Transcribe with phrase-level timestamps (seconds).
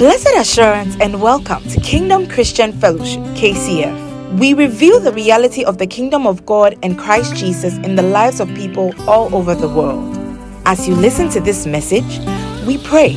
[0.00, 4.38] Blessed assurance and welcome to Kingdom Christian Fellowship, KCF.
[4.38, 8.40] We reveal the reality of the kingdom of God and Christ Jesus in the lives
[8.40, 10.16] of people all over the world.
[10.64, 12.18] As you listen to this message,
[12.66, 13.12] we pray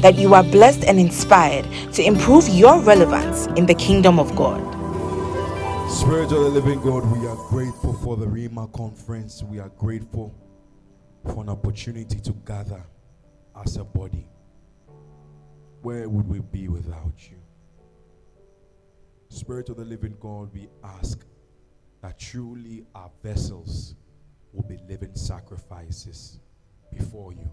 [0.00, 4.60] that you are blessed and inspired to improve your relevance in the kingdom of God.
[5.88, 9.44] Spirit of the living God, we are grateful for the Rhema conference.
[9.44, 10.34] We are grateful
[11.32, 12.82] for an opportunity to gather
[13.64, 14.26] as a body.
[15.84, 17.36] Where would we be without you?
[19.28, 21.26] Spirit of the living God, we ask
[22.00, 23.94] that truly our vessels
[24.54, 26.40] will be living sacrifices
[26.90, 27.50] before you.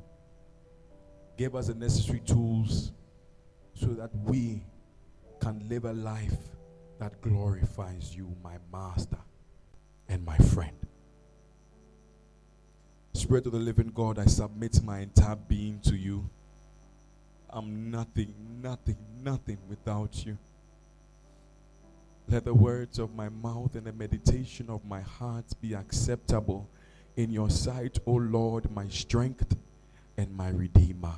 [1.38, 2.94] Give us the necessary tools
[3.74, 4.64] so that we
[5.42, 6.40] can live a life
[7.00, 9.20] that glorifies you, my master
[10.08, 10.78] and my friend.
[13.12, 16.30] Spirit of the living God, I submit my entire being to you.
[17.54, 20.38] I'm nothing, nothing, nothing without you.
[22.30, 26.70] Let the words of my mouth and the meditation of my heart be acceptable
[27.18, 29.58] in your sight, O Lord, my strength
[30.18, 31.16] and my redeemer.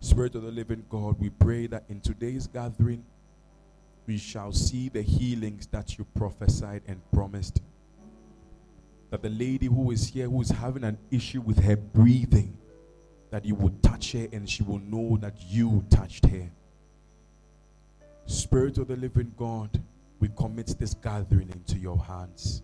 [0.00, 3.04] Spirit of the living God, we pray that in today's gathering,
[4.08, 7.62] we shall see the healings that you prophesied and promised.
[9.10, 12.58] That the lady who is here, who is having an issue with her breathing,
[13.32, 16.50] that you would touch her and she will know that you touched her.
[18.26, 19.80] Spirit of the living God,
[20.20, 22.62] we commit this gathering into your hands.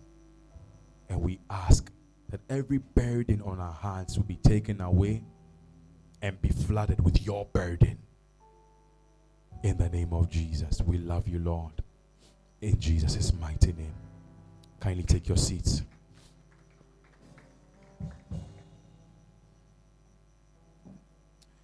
[1.09, 1.91] And we ask
[2.29, 5.23] that every burden on our hearts will be taken away
[6.21, 7.97] and be flooded with your burden.
[9.63, 11.73] In the name of Jesus, we love you, Lord.
[12.61, 13.93] In Jesus' mighty name.
[14.79, 15.81] Kindly take your seats.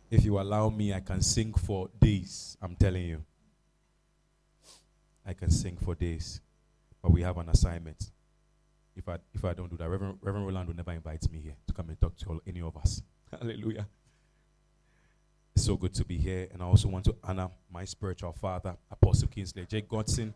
[0.09, 2.57] If you allow me, I can sing for days.
[2.61, 3.23] I'm telling you.
[5.25, 6.41] I can sing for days.
[7.01, 8.11] But we have an assignment.
[8.95, 11.55] If I if I don't do that, Reverend, Reverend Roland will never invite me here
[11.67, 13.01] to come and talk to all, any of us.
[13.31, 13.87] Hallelujah.
[15.55, 16.47] It's so good to be here.
[16.53, 19.81] And I also want to honor my spiritual father, Apostle Kingsley J.
[19.81, 20.33] Godson.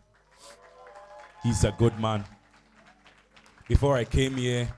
[1.44, 2.26] He's a good man.
[3.68, 4.70] Before I came here,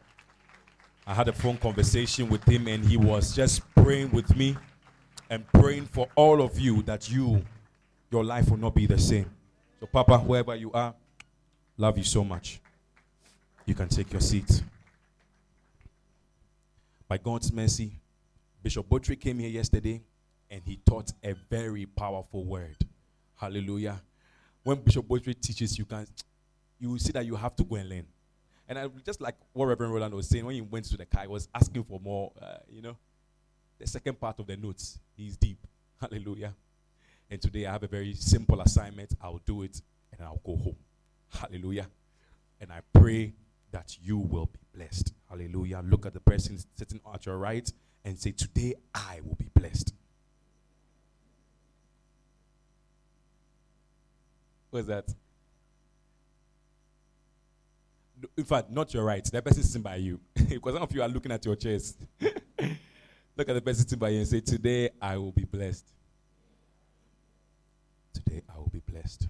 [1.07, 4.57] I had a phone conversation with him, and he was just praying with me
[5.31, 7.43] and praying for all of you that you,
[8.11, 9.31] your life will not be the same.
[9.79, 10.93] So, Papa, wherever you are,
[11.77, 12.59] love you so much.
[13.65, 14.61] You can take your seat.
[17.07, 17.93] By God's mercy,
[18.61, 20.01] Bishop Botry came here yesterday
[20.49, 22.75] and he taught a very powerful word.
[23.37, 24.01] Hallelujah.
[24.63, 26.05] When Bishop Botry teaches, you can
[26.77, 28.05] you will see that you have to go and learn.
[28.67, 31.21] And I just like what Reverend Roland was saying when he went to the car,
[31.21, 32.97] he was asking for more, uh, you know,
[33.81, 34.99] the second part of the notes.
[35.17, 35.57] He's deep.
[35.99, 36.53] Hallelujah.
[37.29, 39.15] And today I have a very simple assignment.
[39.21, 39.81] I'll do it
[40.11, 40.75] and I'll go home.
[41.29, 41.87] Hallelujah.
[42.59, 43.33] And I pray
[43.71, 45.13] that you will be blessed.
[45.29, 45.81] Hallelujah.
[45.83, 47.71] Look at the person sitting at your right
[48.05, 49.93] and say, Today I will be blessed.
[54.69, 55.11] What's that?
[58.37, 59.23] In fact, not your right.
[59.23, 60.19] The person sitting by you.
[60.35, 61.97] because some of you are looking at your chest.
[63.41, 65.87] Look at the person sitting by you and say, Today I will be blessed.
[68.13, 69.29] Today I will be blessed.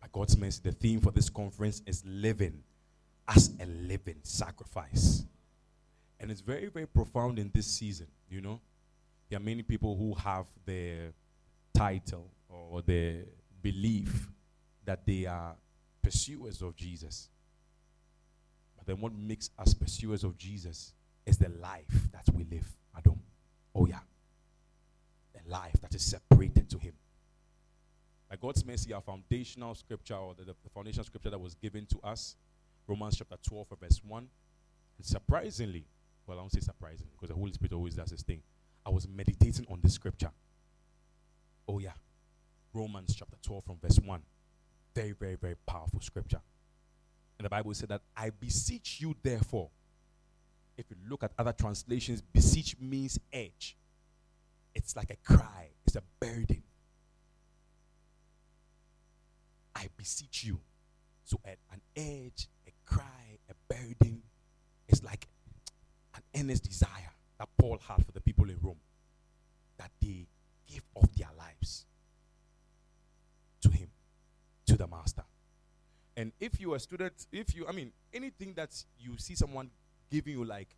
[0.00, 2.60] By God's mercy, the theme for this conference is living
[3.28, 5.22] as a living sacrifice.
[6.18, 8.58] And it's very, very profound in this season, you know.
[9.30, 11.12] There are many people who have the
[11.72, 13.26] title or the
[13.62, 14.26] belief
[14.84, 15.54] that they are
[16.02, 17.28] pursuers of Jesus.
[18.76, 20.94] But then what makes us pursuers of Jesus
[21.24, 22.66] is the life that we live.
[23.74, 24.00] Oh, yeah.
[25.34, 26.92] A life that is separated to Him.
[28.28, 31.98] By God's mercy, our foundational scripture, or the, the foundational scripture that was given to
[32.02, 32.36] us,
[32.86, 34.28] Romans chapter 12, verse 1.
[34.98, 35.84] And surprisingly,
[36.26, 38.42] well, I won't say surprisingly, because the Holy Spirit always does his thing.
[38.84, 40.30] I was meditating on this scripture.
[41.68, 41.92] Oh, yeah.
[42.72, 44.20] Romans chapter 12, from verse 1.
[44.94, 46.40] Very, very, very powerful scripture.
[47.38, 49.70] And the Bible said that I beseech you, therefore.
[50.82, 53.76] If you look at other translations, beseech means edge.
[54.74, 56.62] It's like a cry, it's a burden.
[59.76, 60.58] I beseech you.
[61.24, 64.22] So, an edge, a cry, a burden
[64.88, 65.28] is like
[66.16, 68.80] an earnest desire that Paul had for the people in Rome
[69.78, 70.26] that they
[70.66, 71.86] give of their lives
[73.60, 73.88] to him,
[74.66, 75.22] to the master.
[76.16, 79.70] And if you are a student, if you, I mean, anything that you see someone
[80.12, 80.68] giving you like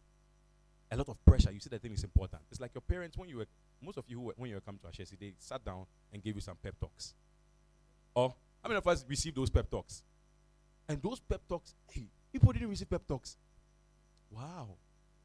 [0.90, 2.42] a lot of pressure, you see that thing is important.
[2.50, 3.46] It's like your parents when you were
[3.82, 6.34] most of you who, when you were come to Ashesi, they sat down and gave
[6.36, 7.14] you some pep talks.
[8.14, 10.02] Or how many of us received those pep talks?
[10.88, 13.36] And those pep talks, hey, people didn't receive pep talks.
[14.30, 14.68] Wow.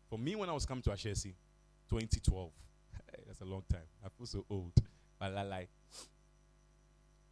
[0.09, 1.33] For me, when I was coming to Ashesi,
[1.89, 2.50] 2012,
[3.12, 3.88] hey, that's a long time.
[4.03, 4.73] I feel so old.
[5.19, 5.69] But I like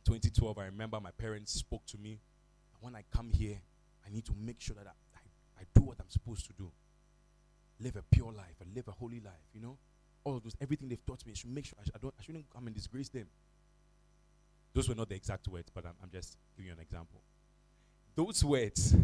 [0.05, 2.19] 2012, I remember my parents spoke to me.
[2.79, 3.57] When I come here,
[4.05, 4.91] I need to make sure that I,
[5.57, 6.71] I, I do what I'm supposed to do.
[7.79, 9.77] Live a pure life and live a holy life, you know?
[10.23, 12.13] All of those, everything they've taught me, I should make sure I, sh- I don't,
[12.19, 13.27] I shouldn't come and disgrace them.
[14.73, 17.21] Those were not the exact words, but I'm, I'm just giving you an example.
[18.15, 18.95] Those words,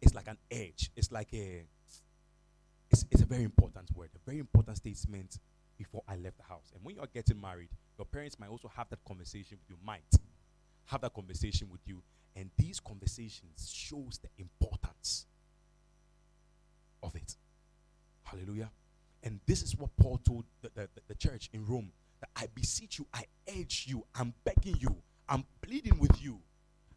[0.00, 0.90] it's like an edge.
[0.96, 1.64] It's like a,
[2.90, 5.38] it's, it's a very important word, a very important statement
[5.76, 6.72] before I left the house.
[6.74, 9.76] And when you are getting married, your parents might also have that conversation with you,
[9.84, 10.02] might
[10.86, 12.02] have that conversation with you.
[12.34, 15.26] And these conversations shows the importance
[17.06, 17.36] of it.
[18.24, 18.70] Hallelujah.
[19.22, 22.98] And this is what Paul told the, the, the church in Rome that I beseech
[22.98, 23.24] you, I
[23.56, 24.94] urge you, I'm begging you,
[25.28, 26.40] I'm pleading with you.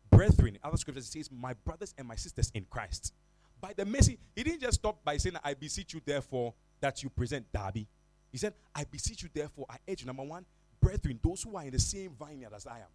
[0.10, 3.14] Brethren, other scriptures it says, My brothers and my sisters in Christ.
[3.62, 7.10] By the mercy, he didn't just stop by saying, I beseech you, therefore, that you
[7.10, 7.88] present Darby.
[8.32, 10.46] He said, I beseech you, therefore, I urge you, number one,
[10.80, 12.88] brethren, those who are in the same vineyard as I am,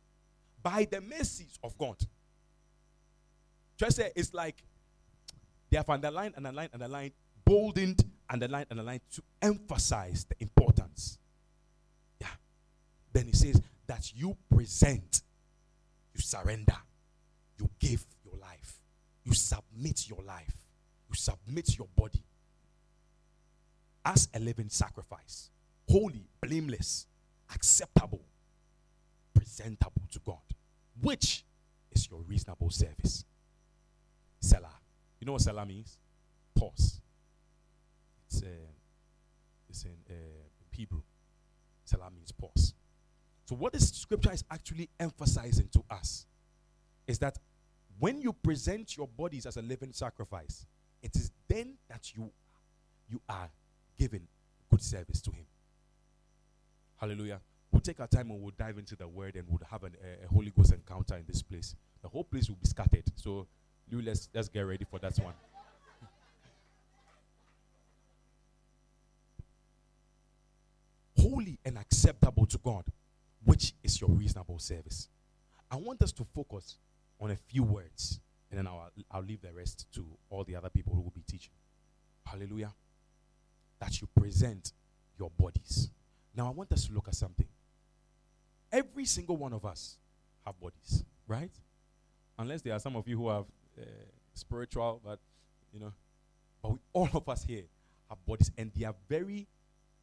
[0.63, 1.97] by the mercies of God.
[3.77, 4.63] Just say it's like
[5.75, 7.11] they have underlined, underlined, underlined,
[7.45, 11.19] boldened, underlined, underlined to emphasize the importance.
[12.21, 12.29] Yeah.
[13.13, 15.23] Then he says that you present,
[16.15, 16.77] you surrender,
[17.59, 18.77] you give your life,
[19.25, 20.55] you submit your life,
[21.09, 22.23] you submit your body
[24.05, 25.51] as a living sacrifice,
[25.89, 27.09] holy, blameless,
[27.53, 28.23] acceptable,
[29.35, 30.39] presentable to God,
[31.01, 31.43] which
[31.91, 33.25] is your reasonable service.
[34.39, 34.84] Selah.
[35.25, 35.97] You know what Selah means?
[36.55, 37.01] Pause.
[38.27, 38.47] It's, uh,
[39.71, 40.13] it's in uh,
[40.71, 41.01] Hebrew.
[41.83, 42.75] Selah means pause.
[43.47, 46.27] So, what this scripture is actually emphasizing to us
[47.07, 47.39] is that
[47.99, 50.67] when you present your bodies as a living sacrifice,
[51.03, 52.31] it is then that you,
[53.09, 53.49] you are
[53.99, 54.29] giving
[54.71, 55.47] good service to Him.
[57.01, 57.41] Hallelujah.
[57.73, 60.27] We'll take our time and we'll dive into the word and we'll have an, a,
[60.27, 61.75] a Holy Ghost encounter in this place.
[62.03, 63.05] The whole place will be scattered.
[63.17, 63.47] So,
[63.91, 65.35] let's let's get ready for that one.
[71.19, 72.85] Holy and acceptable to God,
[73.45, 75.09] which is your reasonable service.
[75.71, 76.77] I want us to focus
[77.21, 78.21] on a few words,
[78.51, 81.23] and then I'll, I'll leave the rest to all the other people who will be
[81.27, 81.53] teaching.
[82.27, 82.73] Hallelujah.
[83.81, 84.73] That you present
[85.19, 85.91] your bodies.
[86.37, 87.47] Now, I want us to look at something.
[88.71, 89.97] Every single one of us
[90.45, 91.53] have bodies, right?
[92.39, 93.45] Unless there are some of you who have
[93.81, 93.85] uh,
[94.35, 95.19] spiritual, but
[95.73, 95.93] you know,
[96.63, 97.65] but we, all of us here
[98.09, 99.47] have bodies, and they are very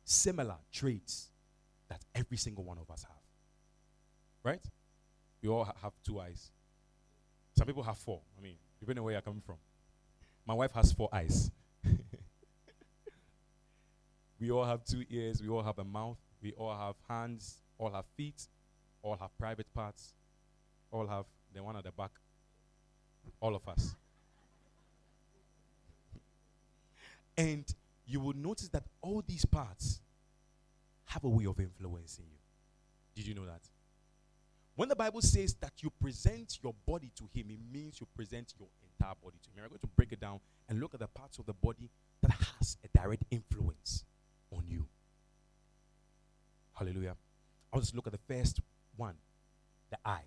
[0.03, 1.29] similar traits
[1.89, 3.17] that every single one of us have.
[4.43, 4.63] Right?
[5.41, 6.51] We all ha- have two eyes.
[7.57, 8.21] Some people have four.
[8.37, 9.57] I mean, depending on where you're coming from.
[10.45, 11.51] My wife has four eyes.
[14.39, 15.41] we all have two ears.
[15.41, 16.17] We all have a mouth.
[16.41, 17.57] We all have hands.
[17.77, 18.47] All have feet.
[19.03, 20.13] All have private parts.
[20.91, 22.11] All have the one at the back.
[23.39, 23.95] All of us.
[27.37, 27.65] and
[28.05, 29.99] you will notice that all these parts
[31.05, 32.37] have a way of influencing you.
[33.15, 33.61] Did you know that?
[34.75, 38.53] When the Bible says that you present your body to Him, it means you present
[38.59, 39.63] your entire body to Him.
[39.63, 41.89] We're going to break it down and look at the parts of the body
[42.21, 44.03] that has a direct influence
[44.51, 44.85] on you.
[46.73, 47.15] Hallelujah.
[47.73, 48.59] I'll just look at the first
[48.95, 49.15] one
[49.89, 50.23] the eye.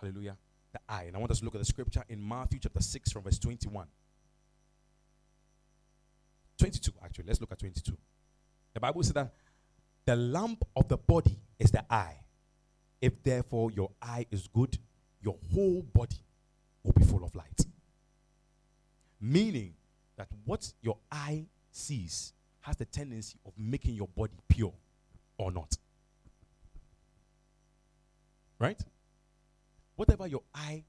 [0.00, 0.36] Hallelujah.
[0.72, 1.04] The eye.
[1.04, 3.38] And I want us to look at the scripture in Matthew chapter 6 from verse
[3.38, 3.86] 21.
[6.58, 7.24] 22, actually.
[7.26, 7.96] Let's look at 22.
[8.74, 9.32] The Bible says that
[10.04, 12.16] the lamp of the body is the eye.
[13.00, 14.76] If therefore your eye is good,
[15.22, 16.16] your whole body
[16.82, 17.64] will be full of light.
[19.20, 19.74] Meaning
[20.16, 24.72] that what your eye sees has the tendency of making your body pure
[25.38, 25.76] or not.
[28.58, 28.80] Right?
[29.98, 30.84] Whatever your eye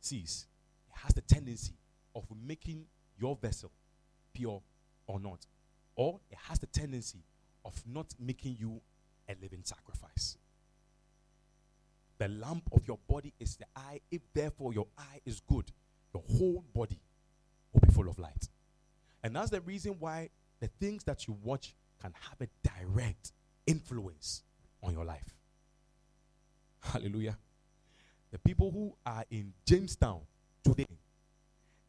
[0.00, 0.46] sees,
[0.88, 1.74] it has the tendency
[2.14, 2.86] of making
[3.20, 3.70] your vessel
[4.32, 4.62] pure
[5.06, 5.46] or not.
[5.94, 7.18] Or it has the tendency
[7.66, 8.80] of not making you
[9.28, 10.38] a living sacrifice.
[12.16, 14.00] The lamp of your body is the eye.
[14.10, 15.70] If therefore your eye is good,
[16.14, 16.98] your whole body
[17.74, 18.48] will be full of light.
[19.22, 23.32] And that's the reason why the things that you watch can have a direct
[23.66, 24.44] influence
[24.82, 25.34] on your life.
[26.80, 27.36] Hallelujah.
[28.32, 30.20] The people who are in Jamestown
[30.62, 30.86] today,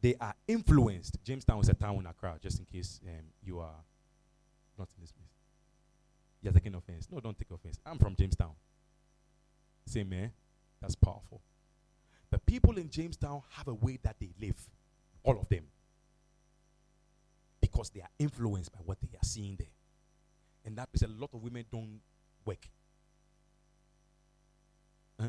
[0.00, 1.18] they are influenced.
[1.24, 3.74] Jamestown is a town in Accra, just in case um, you are
[4.78, 5.28] Not in this place.
[6.40, 7.08] You're taking offense.
[7.10, 7.78] No, don't take offense.
[7.84, 8.52] I'm from Jamestown.
[9.86, 10.30] Same, man.
[10.80, 11.40] That's powerful.
[12.30, 14.56] The people in Jamestown have a way that they live.
[15.24, 15.64] All of them.
[17.60, 19.66] Because they are influenced by what they are seeing there.
[20.64, 22.00] And that is a lot of women don't
[22.44, 22.68] work.
[25.20, 25.28] Huh?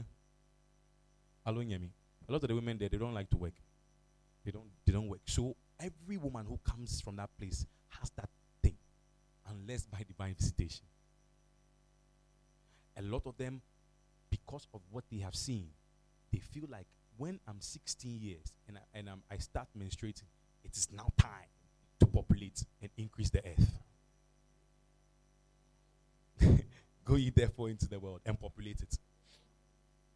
[1.50, 1.90] Hello, me.
[2.28, 3.56] A lot of the women there, they don't like to work.
[4.46, 5.22] They don't they don't work.
[5.26, 7.66] So every woman who comes from that place
[8.00, 8.30] has that
[8.62, 8.76] thing.
[9.50, 10.86] Unless by divine visitation.
[12.98, 13.64] A lot of them,
[14.30, 15.70] because of what they have seen,
[16.32, 16.86] they feel like
[17.18, 20.30] when I'm 16 years and I, and I'm, I start menstruating,
[20.64, 21.50] it is now time
[22.00, 23.80] to populate and increase the earth.
[27.06, 29.00] go ye therefore into the world and populate it.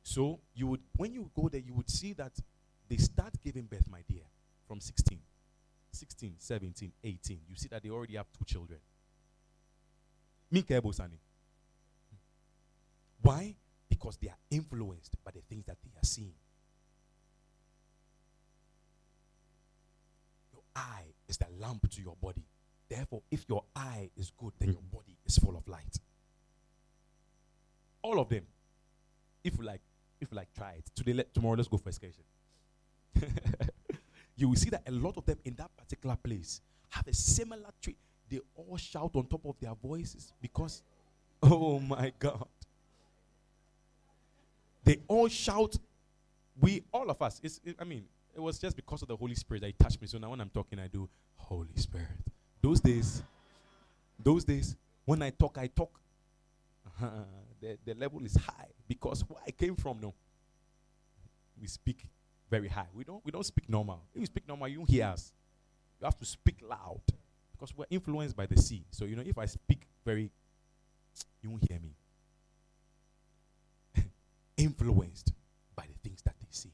[0.03, 2.33] So you would, when you go there, you would see that
[2.89, 4.24] they start giving birth, my dear,
[4.67, 5.17] from 16,
[5.91, 7.39] 16, 17, 18.
[7.50, 8.79] You see that they already have two children.
[13.22, 13.55] Why?
[13.89, 16.33] Because they are influenced by the things that they are seeing.
[20.51, 22.43] Your eye is the lamp to your body.
[22.89, 25.98] Therefore, if your eye is good, then your body is full of light.
[28.01, 28.43] All of them.
[29.43, 29.81] If you like,
[30.23, 30.89] if you like, try it.
[30.95, 32.23] Today, let, tomorrow, let's go for excursion.
[34.35, 37.69] you will see that a lot of them in that particular place have a similar
[37.81, 37.97] trait.
[38.29, 40.81] They all shout on top of their voices because,
[41.43, 42.47] oh my God.
[44.83, 45.77] They all shout.
[46.59, 49.35] We, all of us, it's, it, I mean, it was just because of the Holy
[49.35, 50.07] Spirit that He touched me.
[50.07, 52.07] So now when I'm talking, I do Holy Spirit.
[52.61, 53.23] Those days,
[54.21, 54.75] those days,
[55.05, 55.99] when I talk, I talk.
[57.01, 57.07] Uh,
[57.61, 60.13] the, the level is high because where I came from, no.
[61.59, 62.05] We speak
[62.49, 62.87] very high.
[62.93, 64.01] We don't we don't speak normal.
[64.13, 65.31] If you speak normal, you don't hear us.
[65.99, 67.01] You have to speak loud
[67.51, 68.83] because we're influenced by the sea.
[68.91, 70.29] So you know, if I speak very,
[71.41, 71.95] you won't hear me.
[74.57, 75.33] influenced
[75.75, 76.73] by the things that they see.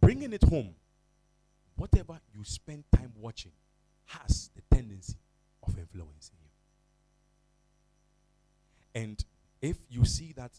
[0.00, 0.74] Bringing it home,
[1.76, 3.52] whatever you spend time watching
[4.06, 5.16] has the tendency
[5.62, 6.49] of influencing you.
[8.94, 9.22] And
[9.60, 10.52] if you see that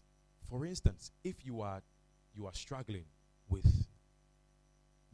[0.51, 1.81] for instance, if you are
[2.35, 3.05] you are struggling
[3.49, 3.65] with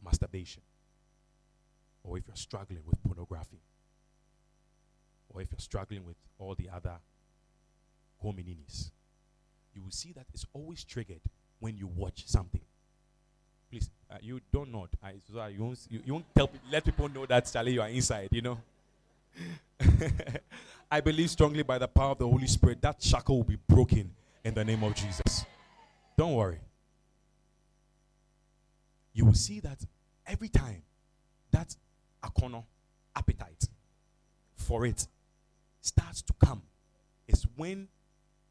[0.04, 0.62] masturbation,
[2.02, 3.60] or if you're struggling with pornography,
[5.32, 6.96] or if you're struggling with all the other
[8.24, 8.90] homininis,
[9.74, 11.20] you will see that it's always triggered
[11.60, 12.60] when you watch something.
[13.70, 14.88] Please, uh, you don't know.
[15.02, 17.88] I, so you, won't, you, you won't tell, let people know that, Charlie, you are
[17.88, 18.58] inside, you know.
[20.90, 24.10] I believe strongly by the power of the Holy Spirit that shackle will be broken
[24.44, 25.44] in the name of Jesus.
[26.16, 26.58] Don't worry.
[29.12, 29.84] You will see that
[30.26, 30.82] every time
[31.50, 31.76] that
[32.22, 32.64] akono
[33.14, 33.68] appetite
[34.56, 35.06] for it
[35.80, 36.62] starts to come
[37.26, 37.88] is when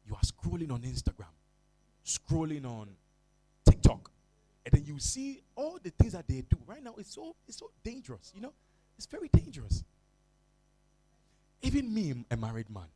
[0.06, 1.32] you are scrolling on Instagram,
[2.04, 2.88] scrolling on
[3.68, 4.10] TikTok,
[4.64, 6.94] and then you see all the things that they do right now.
[6.98, 8.52] It's so it's so dangerous, you know.
[8.96, 9.82] It's very dangerous.
[11.78, 12.88] Even me, a married man,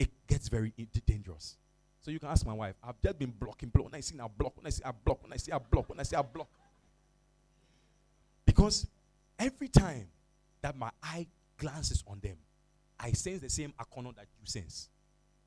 [0.00, 0.72] it gets very
[1.06, 1.56] dangerous.
[2.00, 2.74] So you can ask my wife.
[2.82, 3.68] I've just been blocking.
[3.68, 3.86] Block.
[3.86, 4.56] When I see I block.
[4.56, 5.22] When I see I block.
[5.22, 5.88] When I see I block.
[5.88, 6.48] When I see I block.
[8.44, 8.88] Because
[9.38, 10.08] every time
[10.62, 11.26] that my eye
[11.56, 12.36] glances on them,
[12.98, 14.88] I sense the same akono that you sense.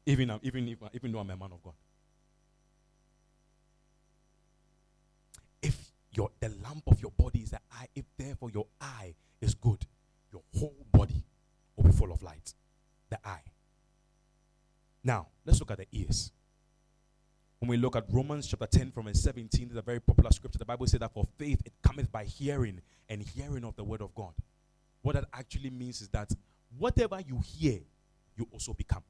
[0.05, 1.74] Even, uh, even, if, uh, even though I'm a man of God.
[5.62, 9.55] If your the lamp of your body is the eye, if therefore your eye is
[9.55, 9.86] good,
[10.31, 11.21] your whole body
[11.75, 12.53] will be full of light.
[13.09, 13.43] The eye.
[15.03, 16.31] Now, let's look at the ears.
[17.59, 20.57] When we look at Romans chapter 10 from verse 17, it's a very popular scripture.
[20.57, 24.01] The Bible says that for faith it cometh by hearing, and hearing of the word
[24.01, 24.33] of God.
[25.01, 26.31] What that actually means is that
[26.77, 27.79] whatever you hear,
[28.35, 29.03] you also become.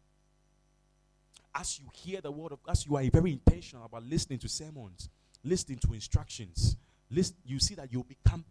[1.53, 5.09] As you hear the word of as you are very intentional about listening to sermons,
[5.43, 6.77] listening to instructions,
[7.09, 8.43] you see that you become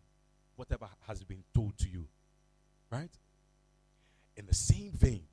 [0.56, 2.06] whatever has been told to you.
[2.90, 3.10] Right?
[4.40, 5.24] In the same vein,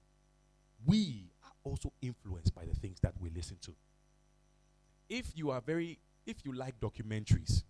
[0.86, 3.72] we are also influenced by the things that we listen to.
[5.08, 7.64] If you are very, if you like documentaries,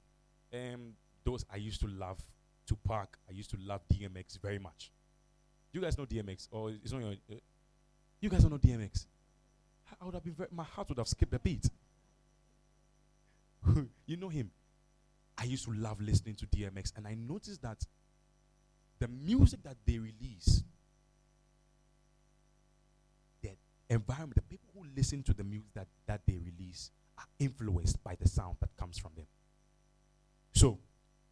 [0.52, 2.18] um, those I used to love
[2.66, 4.92] Tupac, I used to love DMX very much.
[5.72, 6.48] You guys know DMX?
[6.50, 7.36] Or it's not your, uh,
[8.20, 9.06] you guys don't know DMX?
[10.02, 11.70] I would have been very, my heart would have skipped a beat.
[14.08, 14.50] you know him.
[15.38, 17.86] I used to love listening to DMX, and I noticed that
[18.98, 20.64] the music that they release
[23.90, 28.16] environment, the people who listen to the music that, that they release are influenced by
[28.20, 29.26] the sound that comes from them.
[30.54, 30.80] So,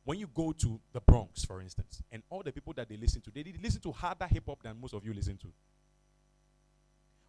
[0.04, 3.22] when you go to the Bronx, for instance, and all the people that they listen
[3.22, 5.48] to, they, listen to harder hip hop than most of you listen to.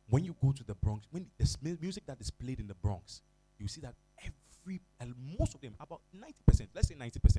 [0.09, 3.23] When you go to the Bronx, when the music that is played in the Bronx,
[3.59, 4.80] you see that every
[5.38, 7.38] most of them, about 90%, let's say 90%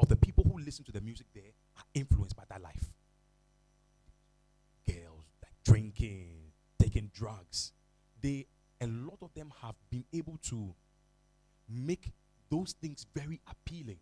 [0.00, 2.90] of the people who listen to the music there are influenced by that life.
[4.86, 6.41] Girls like drinking,
[6.92, 7.72] taking drugs.
[8.20, 8.46] They
[8.80, 10.74] a lot of them have been able to
[11.68, 12.12] make
[12.50, 13.98] those things very appealing.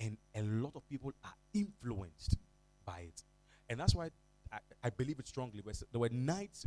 [0.00, 2.36] And a lot of people are influenced
[2.84, 3.22] by it.
[3.68, 4.10] And that's why
[4.52, 5.62] I, I believe it strongly.
[5.64, 6.66] There were nights,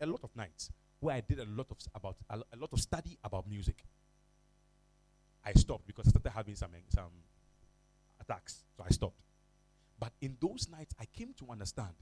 [0.00, 2.80] a lot of nights, where I did a lot of about a, a lot of
[2.80, 3.84] study about music.
[5.44, 7.12] I stopped because I started having some some
[8.20, 9.20] attacks, so I stopped.
[9.98, 11.94] But in those nights, I came to understand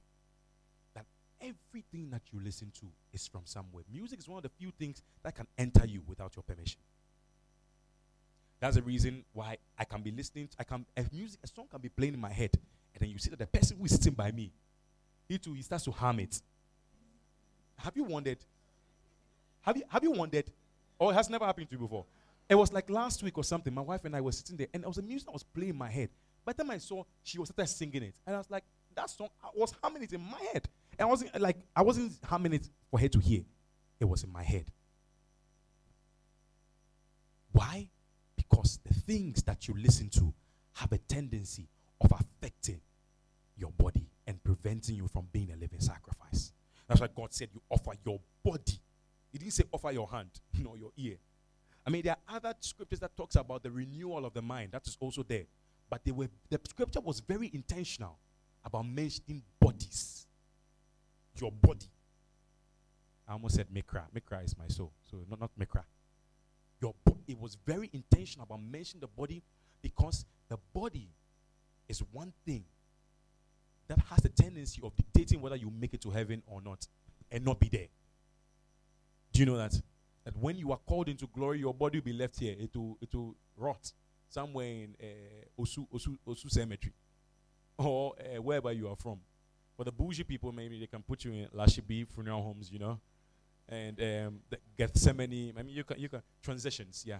[1.44, 3.84] everything that you listen to is from somewhere.
[3.92, 6.80] Music is one of the few things that can enter you without your permission.
[8.60, 10.48] That's the reason why I can be listening.
[10.48, 12.50] To, I can a music, a song can be playing in my head,
[12.94, 14.50] and then you see that the person who is sitting by me,
[15.28, 16.40] he too, he starts to hum it.
[17.76, 18.38] Have you wondered?
[19.62, 20.50] Have you have you wondered?
[20.98, 22.06] Or it has never happened to you before?
[22.48, 23.74] It was like last week or something.
[23.74, 25.70] My wife and I were sitting there, and there was a music that was playing
[25.70, 26.10] in my head.
[26.44, 29.10] By the time I saw, she was started singing it, and I was like, "That
[29.10, 32.52] song." I was humming it in my head, and I wasn't like I wasn't humming
[32.54, 33.42] it for her to hear.
[34.00, 34.66] It was in my head.
[37.52, 37.88] Why?
[38.36, 40.34] Because the things that you listen to
[40.74, 41.68] have a tendency
[42.00, 42.80] of affecting
[43.56, 46.52] your body and preventing you from being a living sacrifice.
[46.88, 48.80] That's why God said you offer your body.
[49.30, 51.16] He didn't say offer your hand, nor your ear.
[51.86, 54.72] I mean, there are other scriptures that talks about the renewal of the mind.
[54.72, 55.44] That is also there.
[55.88, 58.18] But they were the scripture was very intentional
[58.64, 60.13] about mentioning bodies.
[61.40, 61.86] Your body.
[63.28, 64.02] I almost said mikra.
[64.14, 64.92] Mikra is my soul.
[65.10, 65.82] So not, not mikra.
[66.80, 69.42] Your bo- it was very intentional about mentioning the body
[69.82, 71.08] because the body
[71.88, 72.64] is one thing
[73.88, 76.86] that has a tendency of dictating whether you make it to heaven or not
[77.30, 77.88] and not be there.
[79.32, 79.80] Do you know that?
[80.24, 82.54] That when you are called into glory, your body will be left here.
[82.58, 83.92] It will, it will rot
[84.28, 86.92] somewhere in uh, Osu, Osu, Osu Cemetery
[87.78, 89.18] or uh, wherever you are from.
[89.76, 93.00] For the bougie people, maybe they can put you in Lashibi funeral homes, you know,
[93.68, 94.38] and um,
[94.78, 95.52] Gethsemane.
[95.58, 97.18] I mean, you can, you can, transitions, yeah.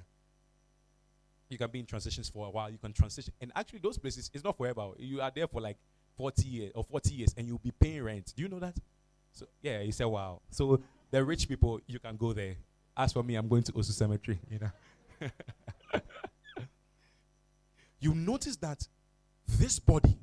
[1.48, 2.70] You can be in transitions for a while.
[2.70, 3.32] You can transition.
[3.40, 4.90] And actually, those places, it's not forever.
[4.98, 5.76] You are there for like
[6.16, 8.32] 40 years or 40 years and you'll be paying rent.
[8.36, 8.76] Do you know that?
[9.32, 10.40] So yeah, he said, wow.
[10.50, 12.56] So the rich people, you can go there.
[12.96, 15.30] As for me, I'm going to Osu Cemetery, you know.
[18.00, 18.86] you notice that
[19.46, 20.16] this body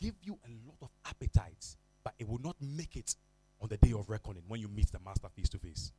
[0.00, 3.14] give you a lot of appetites, but it will not make it
[3.60, 5.92] on the day of reckoning when you meet the master face to face.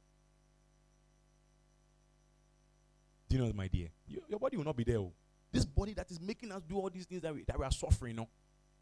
[3.28, 3.90] Do you know, my dear?
[4.08, 4.98] Your, your body will not be there.
[4.98, 5.12] Oh.
[5.52, 7.72] This body that is making us do all these things that we, that we are
[7.72, 8.28] suffering, no,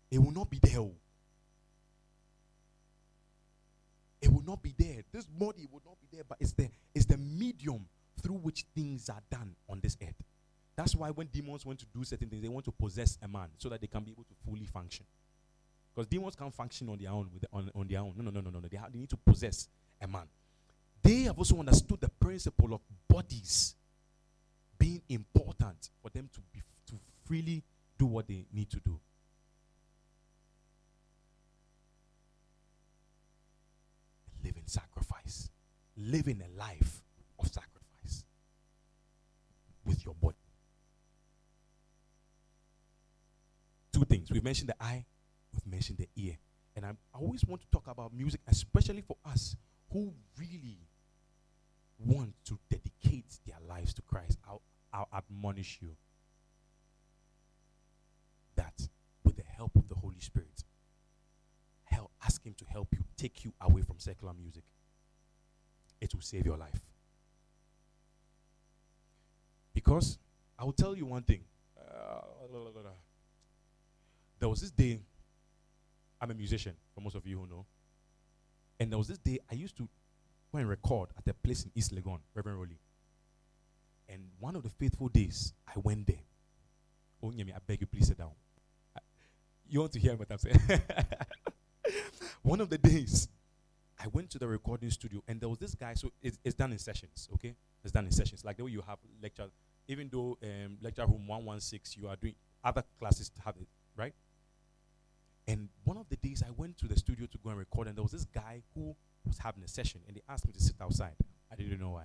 [0.10, 0.80] it will not be there.
[0.80, 0.94] Oh.
[4.22, 5.04] It will not be there.
[5.12, 7.86] This body will not be there, but it's the it's the medium
[8.22, 10.24] through which things are done on this earth.
[10.78, 13.50] That's why when demons want to do certain things, they want to possess a man
[13.58, 15.06] so that they can be able to fully function.
[15.94, 18.14] Because demons can't function on their own the, on, on their own.
[18.16, 18.68] No, no, no, no, no.
[18.68, 19.68] They, have, they need to possess
[20.00, 20.28] a man.
[21.02, 23.74] They have also understood the principle of bodies
[24.78, 26.94] being important for them to be to
[27.26, 27.64] freely
[27.98, 29.00] do what they need to do.
[34.44, 35.50] Living sacrifice.
[35.98, 37.02] Living a life
[37.40, 38.24] of sacrifice
[39.84, 40.37] with your body.
[43.98, 44.32] Two things.
[44.32, 45.04] We've mentioned the eye,
[45.52, 46.38] we've mentioned the ear.
[46.76, 49.56] And I always want to talk about music, especially for us
[49.92, 50.78] who really
[51.98, 54.38] want to dedicate their lives to Christ.
[54.48, 54.62] I'll,
[54.94, 55.96] I'll admonish you
[58.56, 58.88] that
[59.24, 60.64] with the help of the Holy Spirit,
[61.86, 64.64] help, ask Him to help you take you away from secular music.
[66.00, 66.82] It will save your life.
[69.74, 70.20] Because
[70.60, 71.42] I will tell you one thing.
[71.80, 72.22] Uh,
[74.40, 75.00] there was this day,
[76.22, 77.66] I'm a musician, for most of you who know.
[78.80, 79.88] And there was this day I used to
[80.52, 82.80] go and record at a place in East Legon, Reverend Rowley.
[84.10, 86.24] And one of the faithful days, I went there.
[87.22, 87.54] Oh, yeah, me.
[87.54, 88.32] I beg you, please sit down.
[89.70, 90.60] You want to hear what I'm saying?
[92.42, 93.28] one of the days,
[94.00, 95.94] I went to the recording studio, and there was this guy.
[95.96, 97.54] So it's, it's done in sessions, okay?
[97.84, 99.48] It's done in sessions, like the way you have lecture.
[99.90, 104.14] Even though um, lecture room 116, you are doing other classes to have it, right?
[105.48, 107.96] And one of the days, I went to the studio to go and record, and
[107.96, 110.76] there was this guy who was having a session, and they asked me to sit
[110.82, 111.16] outside.
[111.52, 112.04] I didn't know why.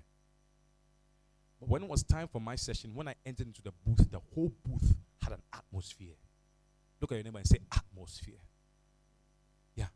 [1.59, 4.20] But when it was time for my session, when I entered into the booth, the
[4.35, 6.14] whole booth had an atmosphere.
[7.00, 8.40] Look at your neighbor and say, atmosphere.
[9.74, 9.87] Yeah.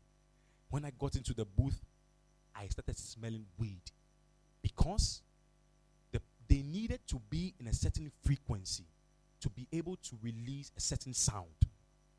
[0.69, 1.79] When I got into the booth,
[2.53, 3.81] I started smelling weed
[4.61, 5.21] because
[6.11, 8.85] the, they needed to be in a certain frequency
[9.39, 11.45] to be able to release a certain sound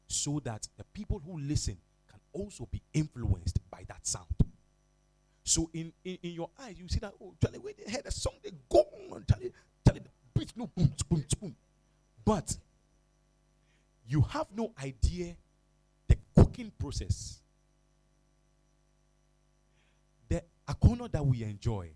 [0.09, 1.77] so that the people who listen
[2.11, 4.27] can also be influenced by that sound.
[5.45, 8.11] So in, in, in your eyes, you see that, oh, Charlie, when they heard a
[8.11, 9.53] song, they go on, Charlie,
[9.87, 10.03] Charlie,
[10.35, 11.57] beat, no, boom, boom, boom.
[12.25, 12.57] But
[14.07, 15.37] you have no idea
[16.07, 17.41] the cooking process.
[20.29, 21.91] The akono that we enjoy,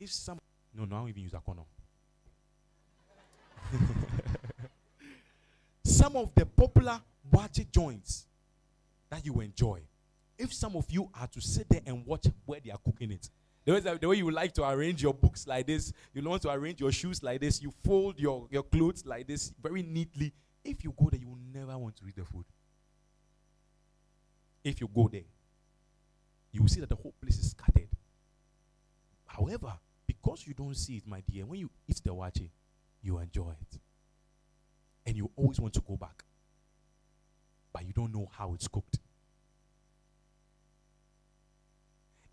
[0.00, 0.38] if some,
[0.76, 1.64] no, no, I don't even use akono.
[6.04, 7.00] Some of the popular
[7.32, 8.26] waakye joints
[9.08, 9.80] that you enjoy,
[10.36, 13.30] if some of you are to sit there and watch where they are cooking it,
[13.64, 16.50] the way, the way you like to arrange your books like this, you want to
[16.50, 20.34] arrange your shoes like this, you fold your, your clothes like this very neatly.
[20.62, 22.44] If you go there, you will never want to eat the food.
[24.62, 25.22] If you go there,
[26.52, 27.88] you will see that the whole place is scattered.
[29.24, 29.72] However,
[30.06, 32.50] because you don't see it, my dear, when you eat the waakye,
[33.02, 33.80] you enjoy it.
[35.06, 36.24] And you always want to go back.
[37.72, 38.98] But you don't know how it's cooked.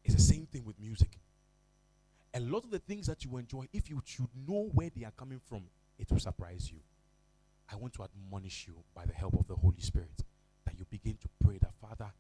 [0.04, 1.20] It's the same thing with music.
[2.34, 5.12] A lot of the things that you enjoy, if you should know where they are
[5.12, 5.64] coming from,
[6.00, 6.80] it will surprise you.
[7.72, 10.24] I want to admonish you by the help of the Holy Spirit
[10.66, 12.12] that you begin to pray that, Father,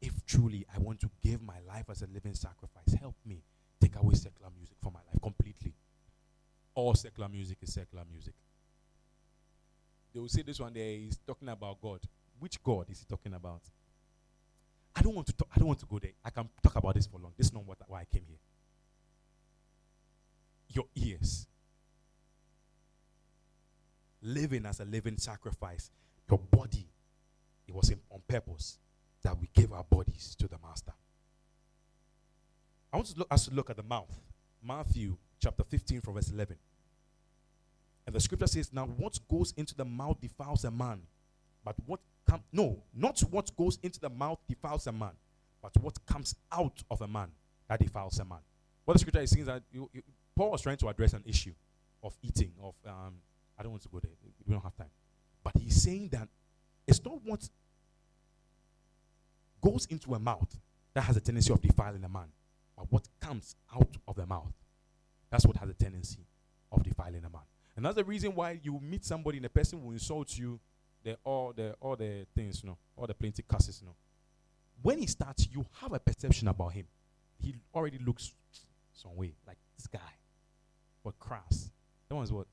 [0.00, 3.42] if truly I want to give my life as a living sacrifice, help me
[3.80, 5.74] take away secular music from my life completely.
[6.74, 8.34] All secular music is secular music.
[10.16, 12.00] They will say this one day is talking about God.
[12.38, 13.60] Which God is he talking about?
[14.96, 16.12] I don't want to talk, I don't want to go there.
[16.24, 17.32] I can talk about this for long.
[17.36, 18.38] This is not what, why I came here.
[20.70, 21.46] Your ears.
[24.22, 25.90] Living as a living sacrifice.
[26.30, 26.88] Your body.
[27.68, 28.78] It was in, on purpose
[29.22, 30.94] that we gave our bodies to the Master.
[32.90, 34.18] I want to look, us to look at the mouth.
[34.66, 36.56] Matthew chapter 15 from verse 11.
[38.06, 41.00] And the scripture says, Now what goes into the mouth defiles a man,
[41.64, 45.12] but what comes, no, not what goes into the mouth defiles a man,
[45.60, 47.28] but what comes out of a man
[47.68, 48.38] that defiles a man.
[48.84, 50.02] What the scripture is saying is that you, you,
[50.36, 51.52] Paul was trying to address an issue
[52.02, 53.14] of eating, of, um,
[53.58, 54.12] I don't want to go there,
[54.46, 54.90] we don't have time.
[55.42, 56.28] But he's saying that
[56.86, 57.48] it's not what
[59.60, 60.56] goes into a mouth
[60.94, 62.28] that has a tendency of defiling a man,
[62.76, 64.52] but what comes out of the mouth.
[65.30, 66.20] That's what has a tendency
[66.70, 67.42] of defiling a man.
[67.76, 70.58] And that's the reason why you meet somebody and the person will insult you,
[71.04, 73.94] the all the all the things, you know, all the plenty curses, you know.
[74.82, 76.86] When he starts, you have a perception about him.
[77.38, 78.32] He already looks
[78.94, 80.00] some way like this guy.
[81.04, 81.70] But crass.
[82.08, 82.46] That one's what?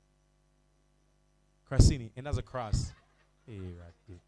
[1.70, 2.92] Crassini, and that's a cross.
[3.46, 4.18] Hey, right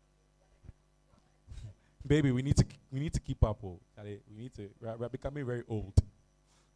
[2.07, 3.59] Baby, we need to we need to keep up.
[3.63, 4.71] Oh, we need to.
[4.81, 5.95] We're, we're becoming very old.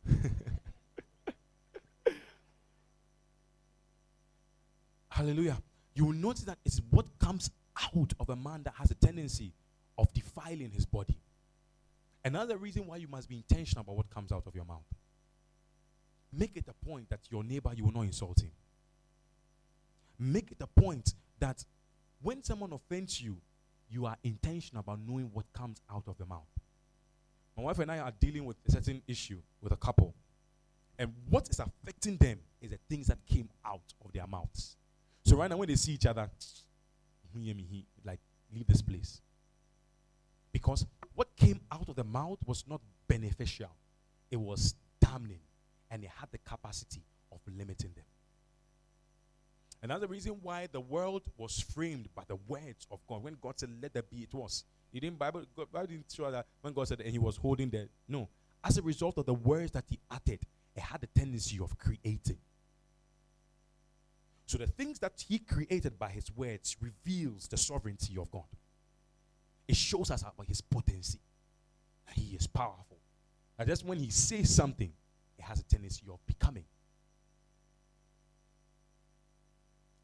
[5.20, 5.58] Hallelujah.
[5.94, 7.50] You will notice that it's what comes
[7.94, 9.52] out of a man that has a tendency
[9.98, 11.18] of defiling his body.
[12.24, 14.86] Another reason why you must be intentional about what comes out of your mouth.
[16.32, 18.50] Make it a point that your neighbor, you will not insult him.
[20.18, 21.66] Make it a point that
[22.22, 23.36] when someone offends you,
[23.90, 26.48] you are intentional about knowing what comes out of the mouth.
[27.58, 30.14] My wife and I are dealing with a certain issue with a couple.
[30.98, 34.78] And what is affecting them is the things that came out of their mouths.
[35.30, 36.28] So right now, when they see each other,
[38.04, 38.18] like
[38.52, 39.20] leave this place.
[40.50, 43.70] Because what came out of the mouth was not beneficial,
[44.28, 45.38] it was damning,
[45.88, 48.04] and it had the capacity of limiting them.
[49.80, 53.22] Another reason why the world was framed by the words of God.
[53.22, 54.64] When God said, "Let there be," it was.
[54.90, 55.44] He didn't Bible.
[55.54, 57.88] God, Bible didn't show that when God said, and He was holding there.
[58.08, 58.28] No,
[58.64, 60.40] as a result of the words that He uttered,
[60.74, 62.38] it had the tendency of creating.
[64.50, 68.48] So the things that he created by his words reveals the sovereignty of God.
[69.68, 71.20] It shows us about his potency.
[72.08, 72.98] That he is powerful.
[73.56, 74.92] And just when he says something,
[75.38, 76.64] it has a tendency of becoming.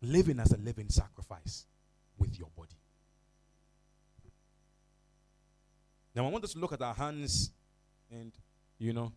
[0.01, 1.67] Living as a living sacrifice
[2.17, 2.79] with your body.
[6.15, 7.51] Now I want us to look at our hands
[8.13, 8.31] and
[8.79, 9.11] you know,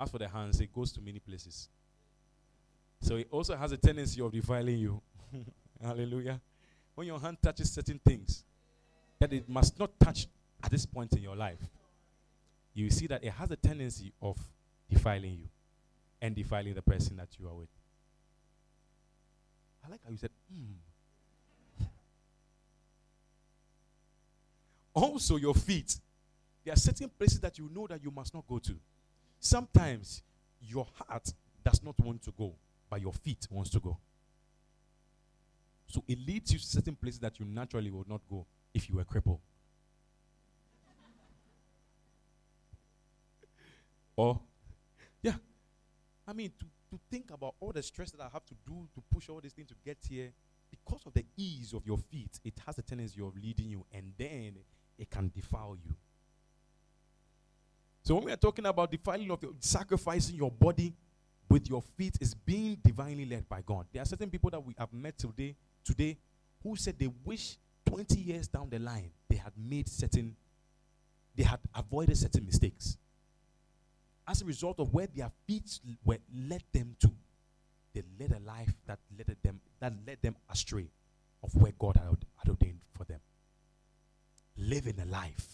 [0.00, 1.68] as for the hands, it goes to many places.
[3.00, 5.00] So it also has a tendency of defiling you.
[5.82, 6.40] Hallelujah.
[6.94, 8.44] When your hand touches certain things
[9.18, 10.26] that it must not touch
[10.62, 11.58] at this point in your life,
[12.74, 14.38] you see that it has a tendency of
[14.88, 15.48] defiling you.
[16.22, 17.68] and defiling the person that you are with.
[19.84, 21.86] I like how you said, mm.
[24.94, 25.98] also, your feet.
[26.64, 28.74] There are certain places that you know that you must not go to.
[29.38, 30.22] Sometimes
[30.60, 31.32] your heart
[31.64, 32.52] does not want to go,
[32.90, 33.96] but your feet wants to go.
[35.86, 38.96] So it leads you to certain places that you naturally would not go if you
[38.96, 39.40] were crippled.
[44.16, 44.40] or,
[45.22, 45.34] yeah.
[46.26, 49.02] I mean, to, to think about all the stress that I have to do to
[49.12, 50.32] push all these things to get here,
[50.70, 54.12] because of the ease of your feet, it has a tendency of leading you, and
[54.16, 54.56] then
[54.98, 55.94] it can defile you.
[58.02, 60.94] So when we are talking about defiling of your, sacrificing your body
[61.50, 63.86] with your feet is being divinely led by God.
[63.92, 66.16] There are certain people that we have met today, today,
[66.62, 70.36] who said they wish 20 years down the line they had made certain,
[71.34, 72.96] they had avoided certain mistakes.
[74.28, 77.10] As a result of where their feet were led them to,
[77.92, 80.86] they led a life that led them that led them astray
[81.42, 83.18] of where God had, had ordained for them.
[84.56, 85.48] Living a life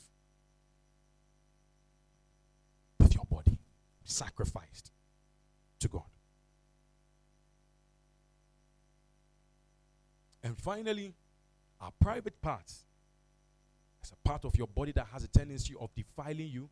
[2.98, 3.58] with your body
[4.04, 4.90] sacrificed
[5.86, 6.02] to God.
[10.42, 11.12] And finally,
[11.80, 12.84] our private parts,
[14.02, 16.68] as a part of your body that has a tendency of defiling you.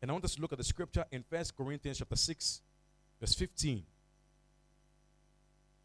[0.00, 2.60] And I want us to look at the scripture in First Corinthians chapter 6,
[3.20, 3.82] verse 15.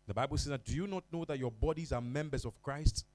[0.05, 3.05] The Bible says that, Do you not know that your bodies are members of Christ?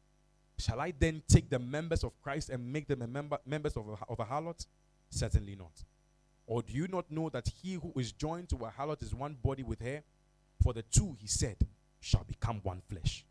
[0.58, 3.88] Shall I then take the members of Christ and make them a member, members of
[3.88, 4.66] a, of a harlot?
[5.10, 5.70] Certainly not.
[6.48, 9.36] Or do you not know that he who is joined to a harlot is one
[9.44, 10.02] body with her?
[10.62, 11.58] For the two, he said,
[12.00, 13.26] shall become one flesh.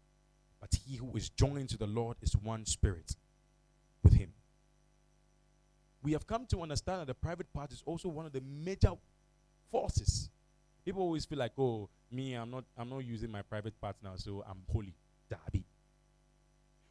[0.61, 3.15] But he who is joined to the Lord is one spirit
[4.03, 4.31] with him.
[6.03, 8.91] We have come to understand that the private part is also one of the major
[9.71, 10.29] forces.
[10.85, 14.13] People always feel like, oh, me, I'm not, I'm not using my private part now,
[14.15, 14.93] so I'm holy.
[15.31, 15.63] Dabi.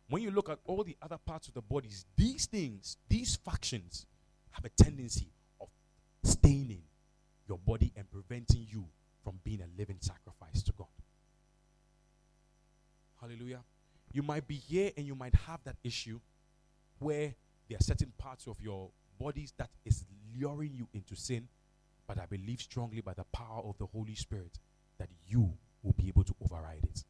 [0.08, 4.06] When you look at all the other parts of the bodies, these things, these factions,
[4.50, 5.28] have a tendency
[6.26, 6.82] staining
[7.48, 8.84] your body and preventing you
[9.22, 10.86] from being a living sacrifice to God.
[13.20, 13.60] Hallelujah.
[14.12, 16.20] You might be here and you might have that issue
[16.98, 17.34] where
[17.68, 20.04] there are certain parts of your bodies that is
[20.38, 21.48] luring you into sin,
[22.06, 24.58] but I believe strongly by the power of the Holy Spirit
[24.98, 27.04] that you will be able to override it.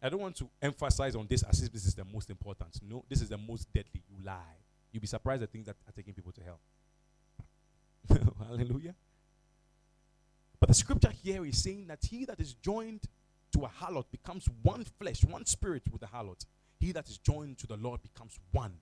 [0.00, 2.78] I don't want to emphasize on this as if this is the most important.
[2.88, 4.02] No, this is the most deadly.
[4.08, 4.56] You lie.
[4.92, 6.60] You'll be surprised at things that are taking people to hell.
[8.48, 8.94] Hallelujah.
[10.60, 13.02] But the scripture here is saying that he that is joined
[13.52, 16.44] to a harlot becomes one flesh, one spirit with the harlot.
[16.80, 18.74] He that is joined to the Lord becomes one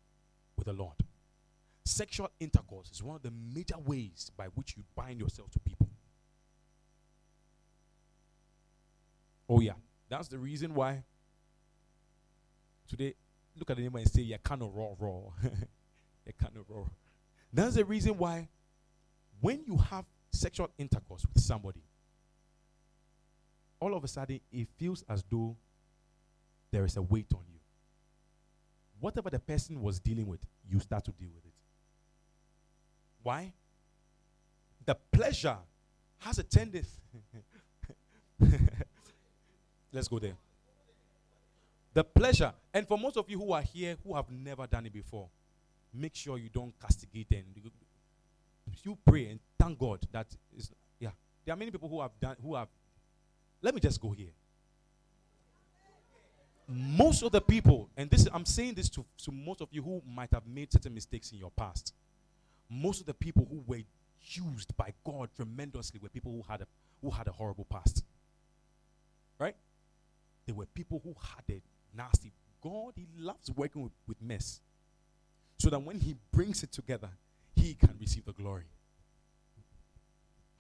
[0.56, 0.96] with the Lord.
[1.84, 5.88] Sexual intercourse is one of the major ways by which you bind yourself to people.
[9.48, 9.74] Oh, yeah.
[10.08, 11.04] That's the reason why
[12.88, 13.14] today,
[13.56, 15.20] look at the neighbor and say, Yeah, kind of raw, raw.
[16.26, 16.84] a kind of raw.
[17.52, 18.48] That's the reason why
[19.40, 21.82] when you have sexual intercourse with somebody,
[23.80, 25.56] all of a sudden it feels as though
[26.70, 27.60] there is a weight on you.
[29.00, 31.52] Whatever the person was dealing with, you start to deal with it.
[33.22, 33.52] Why?
[34.84, 35.56] The pleasure
[36.18, 36.90] has a tendency.
[39.92, 40.36] Let's go there.
[41.92, 44.92] The pleasure, and for most of you who are here who have never done it
[44.92, 45.28] before,
[45.92, 47.44] make sure you don't castigate them.
[48.84, 51.10] You pray and thank God that is yeah.
[51.44, 52.68] There are many people who have done who have
[53.62, 54.32] let me just go here.
[56.68, 60.02] Most of the people, and this I'm saying this to, to most of you who
[60.06, 61.94] might have made certain mistakes in your past.
[62.68, 63.82] Most of the people who were
[64.22, 66.66] used by God tremendously were people who had a
[67.00, 68.02] who had a horrible past.
[69.38, 69.54] Right?
[70.46, 71.60] They were people who had a
[71.96, 72.32] nasty.
[72.62, 74.60] God, He loves working with, with mess
[75.58, 77.08] so that when he brings it together,
[77.54, 78.66] he can receive the glory.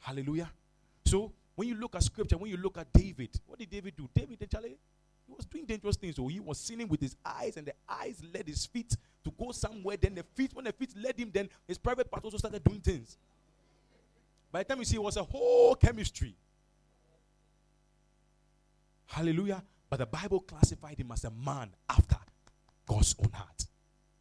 [0.00, 0.50] Hallelujah.
[1.04, 4.08] So when you look at scripture, when you look at David, what did David do?
[4.14, 4.78] David actually
[5.26, 6.16] he was doing dangerous things.
[6.16, 9.50] So he was sinning with his eyes, and the eyes led his feet to go
[9.50, 9.96] somewhere.
[9.96, 12.80] Then the feet, when the feet led him, then his private part also started doing
[12.80, 13.18] things.
[14.52, 16.36] By the time you see, it was a whole chemistry.
[19.06, 19.62] Hallelujah.
[19.90, 22.16] But the Bible classified him as a man after
[22.86, 23.65] God's own heart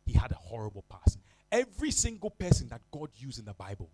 [0.05, 1.19] he had a horrible past.
[1.51, 3.89] Every single person that God used in the Bible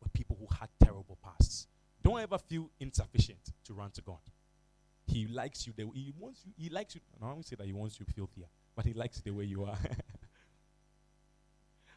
[0.00, 1.66] were people who had terrible pasts.
[2.02, 4.18] Don't ever feel insufficient to run to God.
[5.06, 5.72] He likes you.
[5.76, 6.52] The, he wants you.
[6.56, 7.00] He likes you.
[7.20, 9.64] No, I won't say that he wants you filthier, but he likes the way you
[9.64, 9.78] are.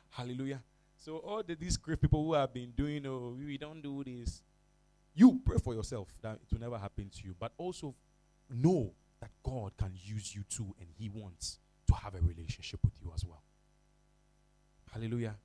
[0.09, 0.61] Hallelujah.
[0.97, 4.41] So all the, these great people who have been doing, oh, we don't do this.
[5.13, 7.95] You pray for yourself that it will never happen to you, but also
[8.49, 12.93] know that God can use you too, and He wants to have a relationship with
[13.01, 13.41] you as well.
[14.97, 15.35] Hallelujah.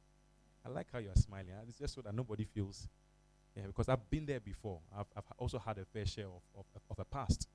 [0.65, 1.51] I like how you are smiling.
[1.69, 2.89] It's just so that nobody feels.
[3.55, 4.79] Yeah, because I've been there before.
[4.99, 7.47] I've, I've also had a fair share of, of, of a past.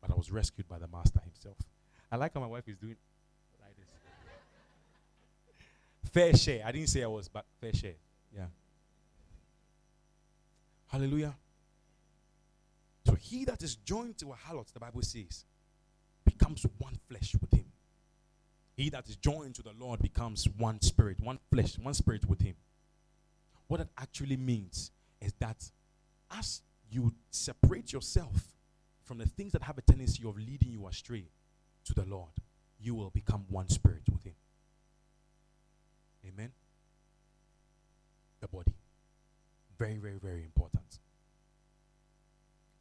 [0.00, 1.56] But I was rescued by the Master Himself.
[2.12, 2.94] I like how my wife is doing
[3.60, 3.86] like this.
[6.12, 6.64] fair share.
[6.64, 7.94] I didn't say I was, but fair share.
[8.32, 8.46] Yeah.
[10.86, 11.34] Hallelujah.
[13.04, 15.44] So he that is joined to a harlot, the Bible says,
[16.24, 17.64] becomes one flesh with him.
[18.76, 22.42] He that is joined to the Lord becomes one spirit, one flesh, one spirit with
[22.42, 22.54] him.
[23.68, 25.70] What that actually means is that
[26.30, 26.60] as
[26.90, 28.52] you separate yourself
[29.04, 31.24] from the things that have a tendency of leading you astray
[31.86, 32.28] to the Lord,
[32.78, 34.34] you will become one spirit with him.
[36.28, 36.50] Amen.
[38.40, 38.74] The body.
[39.78, 40.98] Very, very, very important.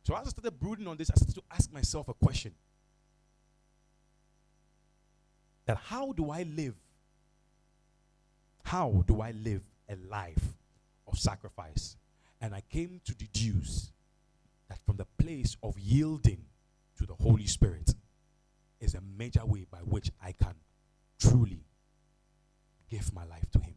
[0.04, 2.54] So as I started brooding on this, I started to ask myself a question
[5.66, 6.76] that how do I live?
[8.64, 10.58] How do I live a life
[11.08, 11.98] of sacrifice?
[12.42, 13.92] And I came to deduce
[14.70, 16.46] that from the place of yielding
[16.98, 17.94] to the Holy Spirit
[18.80, 20.56] is a major way by which I can
[21.20, 21.64] truly
[22.90, 23.76] give my life to Him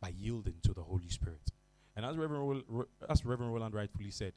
[0.00, 1.50] by yielding to the Holy Spirit.
[1.96, 2.64] And as Reverend,
[3.08, 4.34] as Reverend Roland rightfully said,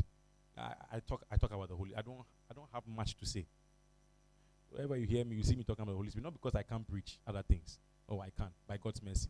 [0.57, 1.95] I, I, talk I talk about the Holy.
[1.95, 3.45] I don't I don't have much to say.
[4.69, 6.63] Wherever you hear me, you see me talking about the Holy Spirit, not because I
[6.63, 7.79] can't preach other things.
[8.09, 9.29] Oh, I can by God's mercy.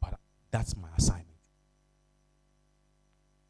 [0.00, 0.18] But
[0.50, 1.28] that's my assignment.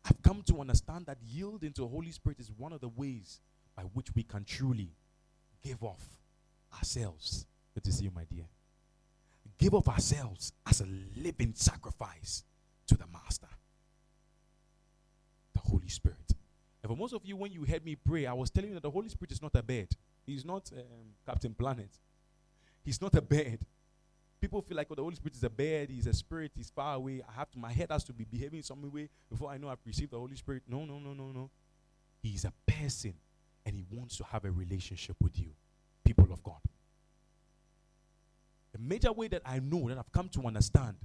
[0.04, 3.40] I've come to understand that yielding to the Holy Spirit is one of the ways
[3.76, 4.90] by which we can truly
[5.62, 6.08] give off
[6.76, 7.46] ourselves.
[7.74, 8.44] Good to see you, my dear.
[9.58, 12.44] Give off ourselves as a living sacrifice
[12.86, 13.48] to the Master,
[15.54, 16.34] the Holy Spirit.
[16.82, 18.82] And for most of you, when you heard me pray, I was telling you that
[18.82, 19.88] the Holy Spirit is not a bed.
[20.26, 21.90] He's not um, Captain Planet.
[22.84, 23.60] He's not a bed.
[24.40, 26.96] People feel like, oh, the Holy Spirit is a bed, he's a spirit, he's far
[26.96, 27.22] away.
[27.26, 29.78] I have to, my head has to be behaving some way before I know I've
[29.84, 30.62] received the Holy Spirit.
[30.68, 31.50] No, no, no, no, no.
[32.22, 33.14] He's a person
[33.64, 35.50] and he wants to have a relationship with you,
[36.04, 36.60] people of God.
[38.72, 40.96] The major way that I know that I've come to understand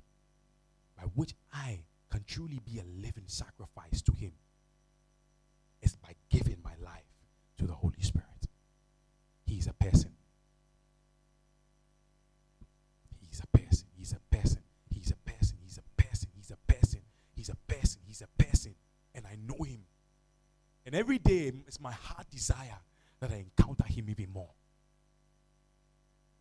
[0.98, 1.80] by which I
[2.12, 4.34] can truly be a living sacrifice to him
[5.82, 7.06] is by giving my life
[7.58, 8.28] to the Holy Spirit.
[9.52, 10.10] He is a person.
[13.20, 13.88] He's a person.
[13.98, 14.62] He's a person.
[14.90, 15.58] He's a person.
[15.62, 16.30] He's a person.
[16.34, 17.02] He's a person.
[17.36, 18.02] He's a person.
[18.08, 18.76] He's a person.
[19.14, 19.82] And I know him.
[20.86, 22.80] And every day it's my heart desire
[23.20, 24.52] that I encounter him even more.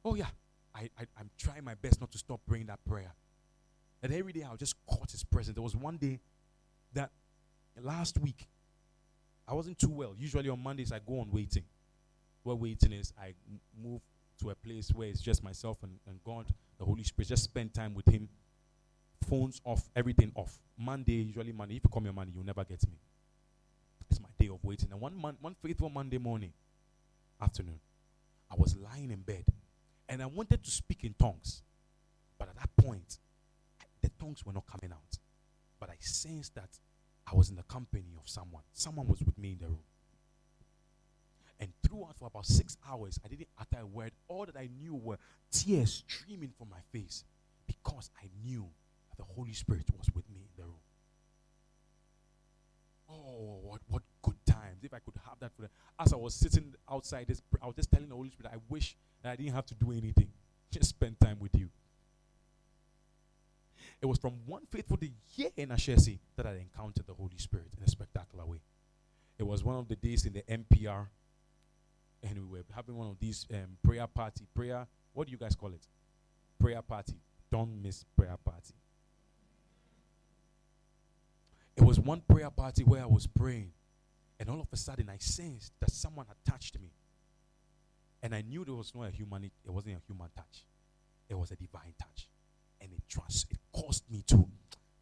[0.04, 0.28] Oh yeah.
[0.72, 3.12] I, I, am trying my best not to stop praying that prayer.
[4.02, 5.56] That every day I'll just court his presence.
[5.56, 6.20] There was one day
[6.92, 7.10] that
[7.82, 8.46] last week
[9.48, 10.14] I wasn't too well.
[10.16, 11.64] Usually on Mondays I go on waiting.
[12.42, 13.34] What waiting is I
[13.82, 14.00] move
[14.40, 16.46] to a place where it's just myself and, and God,
[16.78, 18.28] the Holy Spirit, just spend time with Him.
[19.28, 20.58] Phones off, everything off.
[20.78, 21.76] Monday, usually Monday.
[21.76, 22.96] If you call me on Monday, you'll never get me.
[24.10, 24.88] It's my day of waiting.
[24.90, 26.52] And one one faithful Monday morning,
[27.40, 27.80] afternoon,
[28.50, 29.44] I was lying in bed
[30.08, 31.62] and I wanted to speak in tongues.
[32.38, 33.18] But at that point,
[34.02, 35.18] the tongues were not coming out.
[35.78, 36.70] But I sensed that
[37.30, 38.62] I was in the company of someone.
[38.72, 39.84] Someone was with me in the room.
[41.60, 44.12] And throughout for about six hours, I didn't utter a word.
[44.28, 45.18] All that I knew were
[45.52, 47.24] tears streaming from my face
[47.66, 48.66] because I knew
[49.10, 50.80] that the Holy Spirit was with me in the room.
[53.10, 54.82] Oh, what, what good times.
[54.82, 55.70] If I could have that for them.
[55.98, 58.96] As I was sitting outside this, I was just telling the Holy Spirit, I wish
[59.22, 60.28] that I didn't have to do anything.
[60.70, 61.68] Just spend time with you.
[64.00, 67.66] It was from one faithful day here in Ashesi that I encountered the Holy Spirit
[67.76, 68.60] in a spectacular way.
[69.38, 71.06] It was one of the days in the MPR,
[72.22, 74.46] and we were having one of these um, prayer party.
[74.54, 75.86] Prayer, what do you guys call it?
[76.58, 77.14] Prayer party.
[77.50, 78.74] Don't miss prayer party.
[81.76, 83.72] It was one prayer party where I was praying,
[84.38, 86.90] and all of a sudden I sensed that someone had touched me.
[88.22, 90.66] And I knew there was not a human, it wasn't a human touch.
[91.28, 92.28] It was a divine touch
[92.80, 94.48] and it trust it caused me to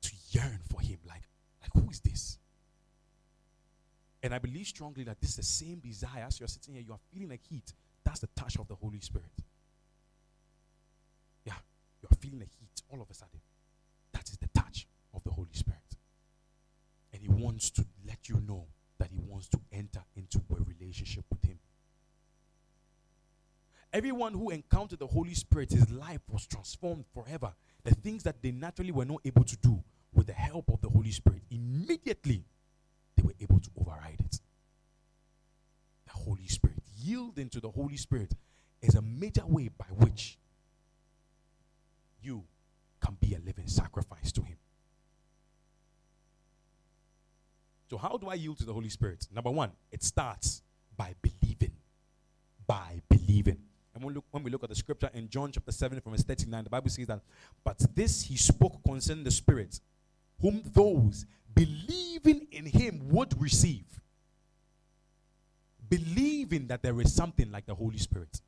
[0.00, 1.22] to yearn for him like
[1.62, 2.38] like who is this
[4.22, 6.24] and i believe strongly that this is the same desire.
[6.26, 7.72] As you're sitting here you are feeling like heat.
[8.04, 9.30] That's the touch of the holy spirit.
[11.44, 11.54] Yeah
[12.02, 13.40] you are feeling the heat all of a sudden.
[14.12, 15.78] That is the touch of the holy spirit.
[17.12, 18.66] And he wants to let you know
[18.98, 21.58] that he wants to enter into a relationship with him.
[23.92, 27.52] Everyone who encountered the Holy Spirit, his life was transformed forever.
[27.84, 30.90] The things that they naturally were not able to do with the help of the
[30.90, 32.44] Holy Spirit, immediately
[33.18, 34.40] they were able to override it.
[36.06, 36.78] The Holy Spirit.
[37.02, 38.32] Yielding to the Holy Spirit
[38.80, 40.38] is a major way by which
[42.22, 42.44] you
[43.04, 44.56] can be a living sacrifice to Him.
[47.90, 49.26] So, how do I yield to the Holy Spirit?
[49.34, 50.62] Number one, it starts
[50.96, 51.72] by believing.
[52.66, 53.58] By believing.
[53.94, 56.12] And when we, look, when we look at the scripture in John chapter 7 from
[56.12, 57.20] verse 39, the Bible says that,
[57.64, 59.80] But this he spoke concerning the Spirit,
[60.40, 63.84] whom those believing in him would receive.
[65.88, 68.40] Believing that there is something like the Holy Spirit.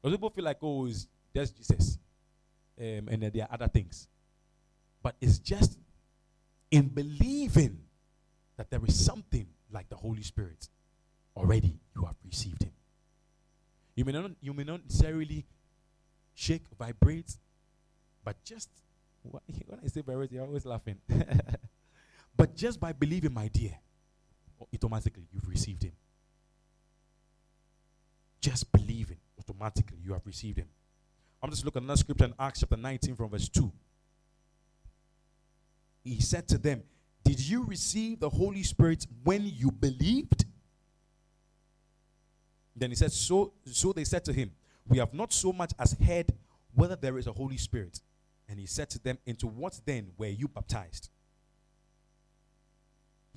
[0.00, 1.98] Because people feel like, oh, it's just Jesus.
[2.80, 4.06] Um, and there are other things.
[5.02, 5.78] But it's just
[6.70, 7.78] in believing
[8.56, 10.68] that there is something like the Holy Spirit.
[11.36, 12.72] Already you have received him.
[13.94, 15.44] You may not, you may not necessarily
[16.34, 17.36] shake, vibrate,
[18.24, 18.68] but just
[19.22, 20.98] when I say vibrate, you're always laughing.
[22.38, 23.72] but just by believing, my dear,
[24.72, 25.92] automatically you've received him.
[28.40, 30.68] Just believing, automatically you have received him.
[31.42, 33.70] I'm just looking at another scripture in Acts chapter 19 from verse 2.
[36.04, 36.84] He said to them,
[37.24, 40.44] Did you receive the Holy Spirit when you believed?
[42.76, 44.52] Then he said, So, so they said to him,
[44.86, 46.32] We have not so much as heard
[46.72, 48.00] whether there is a Holy Spirit.
[48.48, 51.10] And he said to them, Into what then were you baptized?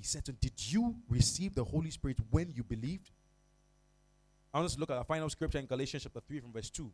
[0.02, 3.12] He said to them, Did you receive the Holy Spirit when you believed?
[4.52, 6.72] I want us to look at our final scripture in Galatians chapter 3 from verse
[6.72, 6.92] 2.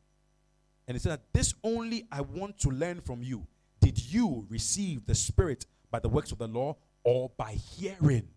[0.87, 3.47] And he said that this only I want to learn from you.
[3.79, 8.27] Did you receive the Spirit by the works of the law or by hearing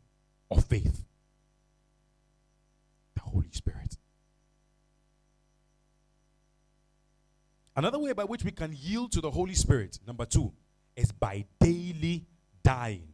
[0.52, 1.04] of faith?
[3.16, 3.96] The Holy Spirit.
[7.74, 10.52] Another way by which we can yield to the Holy Spirit, number two,
[10.94, 12.24] is by daily
[12.62, 13.09] dying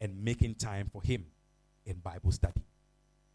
[0.00, 1.26] and making time for Him
[1.86, 2.62] in Bible study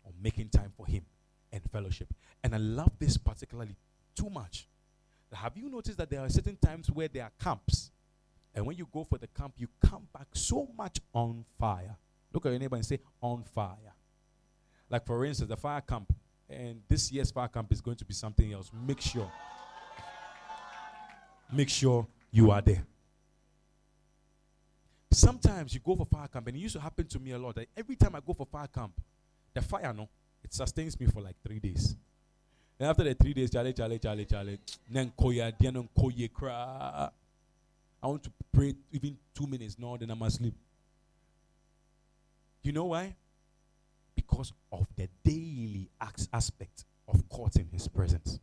[0.04, 1.04] or making time for Him
[1.52, 2.14] in fellowship.
[2.44, 3.76] And I love this particularly
[4.16, 4.68] too much.
[5.32, 7.92] Have you noticed that there are certain times where there are camps?
[8.54, 11.96] And when you go for the camp, you come back so much on fire.
[12.32, 13.96] Look at your neighbor and say, on fire.
[14.90, 16.14] Like, for instance, the fire camp,
[16.48, 18.70] and this year's fire camp is going to be something else.
[18.86, 19.32] Make sure
[21.54, 22.84] make sure you are there.
[25.14, 27.56] Sometimes you go for fire camp, and it used to happen to me a lot.
[27.56, 28.94] That every time I go for fire camp,
[29.54, 30.10] the fire, no,
[30.44, 31.96] it sustains me for like three days.
[32.80, 34.60] And after the three days, Charlie, Charlie, Charlie, Charlie,
[34.90, 37.10] then koya, then koye cry.
[38.02, 40.56] I want to pray even two minutes, no, then I'm asleep.
[42.64, 43.16] You know why?
[44.16, 48.40] Because of the daily aspect of courting his presence.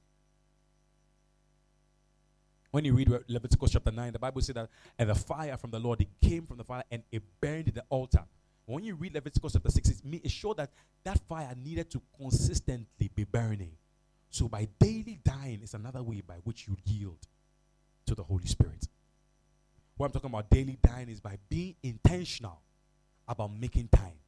[2.70, 4.68] When you read Leviticus chapter 9, the Bible says that,
[4.98, 7.84] and the fire from the Lord, it came from the fire and it burned the
[7.88, 8.24] altar.
[8.66, 10.70] When you read Leviticus chapter 6, it, it showed that
[11.02, 13.72] that fire needed to consistently be burning.
[14.30, 17.18] So by daily dying is another way by which you yield
[18.06, 18.86] to the Holy Spirit.
[19.96, 22.60] What I'm talking about daily dying is by being intentional
[23.26, 24.18] about making time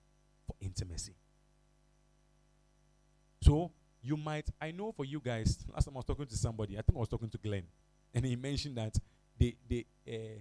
[0.46, 1.14] for intimacy.
[3.40, 3.70] So
[4.02, 6.82] you might, I know for you guys, last time I was talking to somebody, I
[6.82, 7.64] think I was talking to Glenn
[8.14, 8.96] and he mentioned that
[9.38, 10.40] they they uh,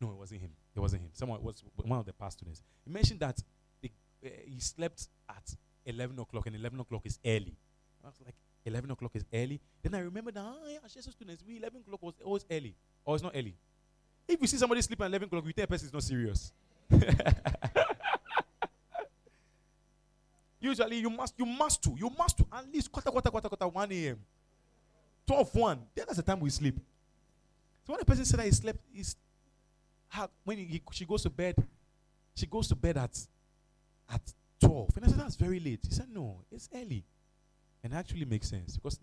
[0.00, 0.50] no, it wasn't him.
[0.74, 1.10] It wasn't him.
[1.12, 2.62] Someone was one of the pastors.
[2.84, 3.38] He mentioned that
[3.84, 3.88] uh,
[4.46, 5.54] he slept at
[5.86, 7.56] eleven o'clock, and eleven o'clock is early.
[8.04, 9.60] I was like, eleven o'clock is early.
[9.82, 12.74] Then I remember that ah, yeah, students, we eleven o'clock was always early,
[13.04, 13.54] or it's not early.
[14.26, 16.52] If you see somebody sleeping at eleven o'clock, you tell a person is not serious.
[20.60, 23.66] Usually, you must, you must to, you must to at least quarter, quarter, quarter, quarter,
[23.66, 24.18] one a.m.
[25.26, 25.78] 12, 1.
[25.94, 26.78] Then that's the time we sleep.
[27.86, 29.16] So when a person said that he slept, he's,
[30.44, 31.56] when he, she goes to bed,
[32.34, 33.18] she goes to bed at,
[34.12, 34.20] at
[34.60, 34.96] 12.
[34.96, 35.80] And I said, that's very late.
[35.86, 37.04] He said, no, it's early.
[37.82, 39.00] And it actually makes sense because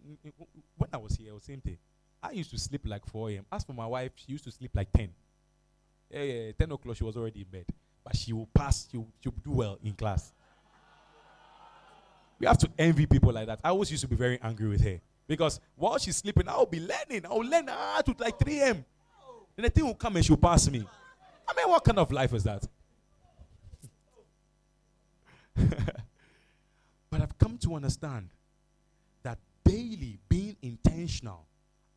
[0.77, 1.77] when I was here, was same thing.
[2.21, 3.45] I used to sleep like 4 a.m.
[3.51, 5.09] As for my wife, she used to sleep like 10.
[6.11, 7.65] Yeah, yeah, 10 o'clock, she was already in bed.
[8.03, 10.31] But she will pass, she will, she will do well in class.
[12.39, 13.59] We have to envy people like that.
[13.63, 15.01] I always used to be very angry with her.
[15.29, 17.23] Because while she's sleeping, I'll be learning.
[17.29, 18.83] I'll learn ah, to like 3 a.m.
[19.55, 20.83] Then the thing will come and she'll pass me.
[21.47, 22.67] I mean, what kind of life is that?
[25.55, 28.29] but I've come to understand
[29.21, 31.45] that daily being intentional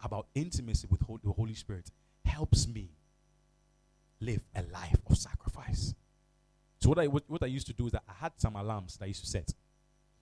[0.05, 1.91] about intimacy with the Holy Spirit
[2.27, 2.91] helps me
[4.21, 5.95] live a life of sacrifice.
[6.81, 9.05] So what I what I used to do is that I had some alarms that
[9.05, 9.55] I used to set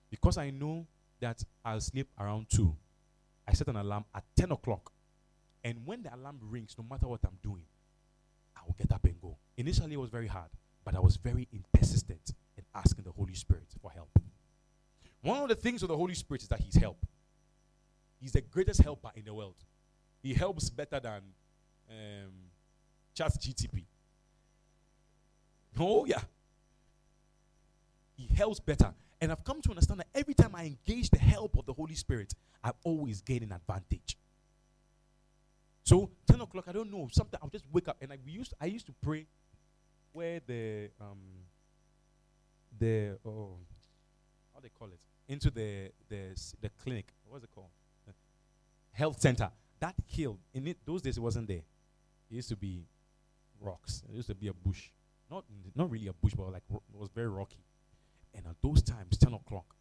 [0.09, 0.87] because I know
[1.19, 2.73] that I'll sleep around two
[3.51, 4.93] I set an alarm at 10 o'clock.
[5.63, 7.65] And when the alarm rings, no matter what I'm doing,
[8.55, 9.37] I will get up and go.
[9.57, 10.49] Initially, it was very hard,
[10.85, 14.09] but I was very persistent in asking the Holy Spirit for help.
[15.21, 17.05] One of the things of the Holy Spirit is that He's help.
[18.19, 19.55] He's the greatest helper in the world.
[20.23, 21.21] He helps better than
[21.89, 22.31] um,
[23.15, 23.83] ChatGPT.
[25.77, 26.21] Oh, yeah.
[28.15, 28.93] He helps better.
[29.21, 31.93] And I've come to understand that every time I engage the help of the Holy
[31.93, 34.17] Spirit, I always gain an advantage.
[35.83, 37.07] So 10 o'clock, I don't know.
[37.11, 39.27] Sometimes I'll just wake up and I used I used to pray
[40.11, 41.19] where the um
[42.77, 43.57] the oh
[44.53, 47.07] how they call it into the the the clinic.
[47.27, 47.69] What's it called?
[48.93, 49.49] Health center.
[49.79, 51.63] That hill in it those days it wasn't there.
[52.29, 52.85] It used to be
[53.59, 54.03] rocks.
[54.09, 54.89] It used to be a bush.
[55.29, 55.45] Not
[55.75, 57.63] not really a bush, but like it was very rocky.
[58.33, 59.75] And at those times, 10 o'clock,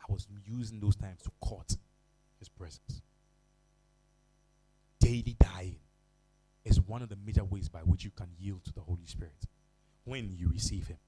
[0.00, 1.76] I was using those times to court
[2.38, 3.02] his presence.
[5.00, 5.76] Daily dying
[6.64, 9.46] is one of the major ways by which you can yield to the Holy Spirit
[10.04, 10.98] when you receive him.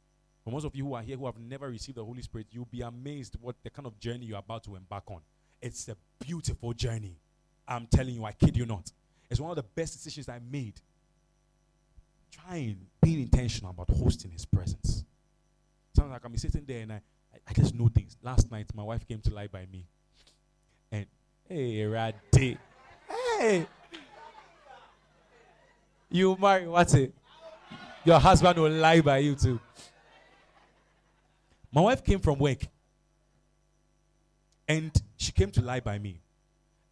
[0.45, 2.67] For most of you who are here who have never received the Holy Spirit, you'll
[2.67, 5.21] be amazed what the kind of journey you're about to embark on.
[5.63, 7.17] It's a beautiful journey.
[7.67, 8.93] I'm telling you, I kid you not.
[9.31, 10.75] It's one of the best decisions I made.
[12.31, 15.05] Trying, being intentional about hosting his presence.
[16.05, 17.01] Sometimes I can be sitting there and I,
[17.33, 18.19] I, I just know things.
[18.23, 19.87] Last night, my wife came to lie by me.
[20.93, 21.07] And,
[21.49, 22.59] hey, Raddy.
[23.09, 23.67] Hey.
[26.11, 27.15] You marry, what's it?
[28.05, 29.59] Your husband will lie by you too.
[31.73, 32.67] My wife came from work.
[34.69, 36.21] And she came to lie by me.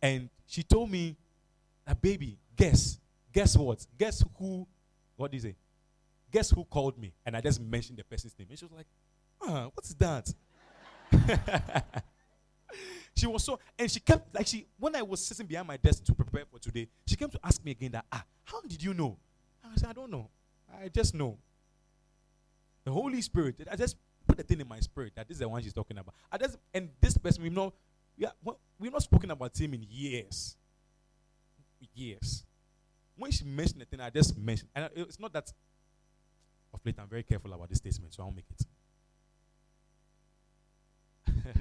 [0.01, 1.17] And she told me,
[1.87, 2.99] a baby, guess.
[3.31, 3.87] Guess what?
[3.99, 4.67] Guess who?
[5.17, 5.57] What is it?
[6.31, 7.13] Guess who called me?
[7.27, 8.49] And I just mentioned the person's name.
[8.49, 8.87] And she was like,
[9.45, 10.33] ah, what's that?
[13.15, 16.05] she was so, and she kept, like, she, when I was sitting behind my desk
[16.05, 18.95] to prepare for today, she came to ask me again that, ah, how did you
[18.95, 19.17] know?
[19.65, 20.29] I said, I don't know.
[20.83, 21.39] I just know.
[22.85, 25.49] The Holy Spirit, I just put the thing in my spirit that this is the
[25.49, 26.15] one she's talking about.
[26.31, 27.73] I just, and this person, we know,
[28.19, 28.33] we are,
[28.79, 30.57] we've not spoken about him in years.
[31.95, 32.45] Years.
[33.17, 35.53] When she mentioned the thing, I just mentioned, and it's not that
[36.73, 38.67] of late, I'm very careful about this statement, so I won't make it.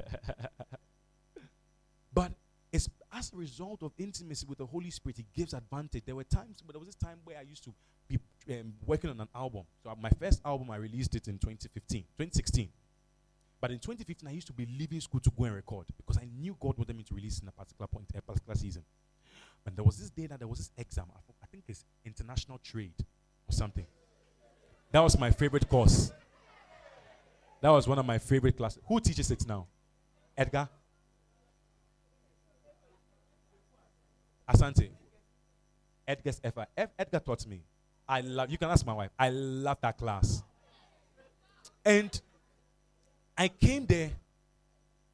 [2.13, 2.31] but
[2.71, 6.03] it's as a result of intimacy with the Holy Spirit, it gives advantage.
[6.05, 7.73] There were times, but there was this time where I used to
[8.07, 8.19] be
[8.49, 9.63] um, working on an album.
[9.83, 12.69] So my first album, I released it in 2015, 2016.
[13.59, 16.27] But in 2015, I used to be leaving school to go and record because I
[16.39, 18.83] knew God wanted me to release in a particular point, a particular season.
[19.65, 21.05] And there was this day that there was this exam.
[21.43, 22.95] I think it's international trade
[23.47, 23.85] or something.
[24.91, 26.11] That was my favorite course.
[27.61, 28.81] That was one of my favorite classes.
[28.87, 29.67] Who teaches it now?
[30.41, 30.67] Edgar?
[34.49, 34.89] Asante.
[36.07, 37.61] Edgar's Edgar taught me.
[38.09, 39.11] I love you can ask my wife.
[39.17, 40.43] I love that class.
[41.85, 42.19] And
[43.37, 44.11] I came there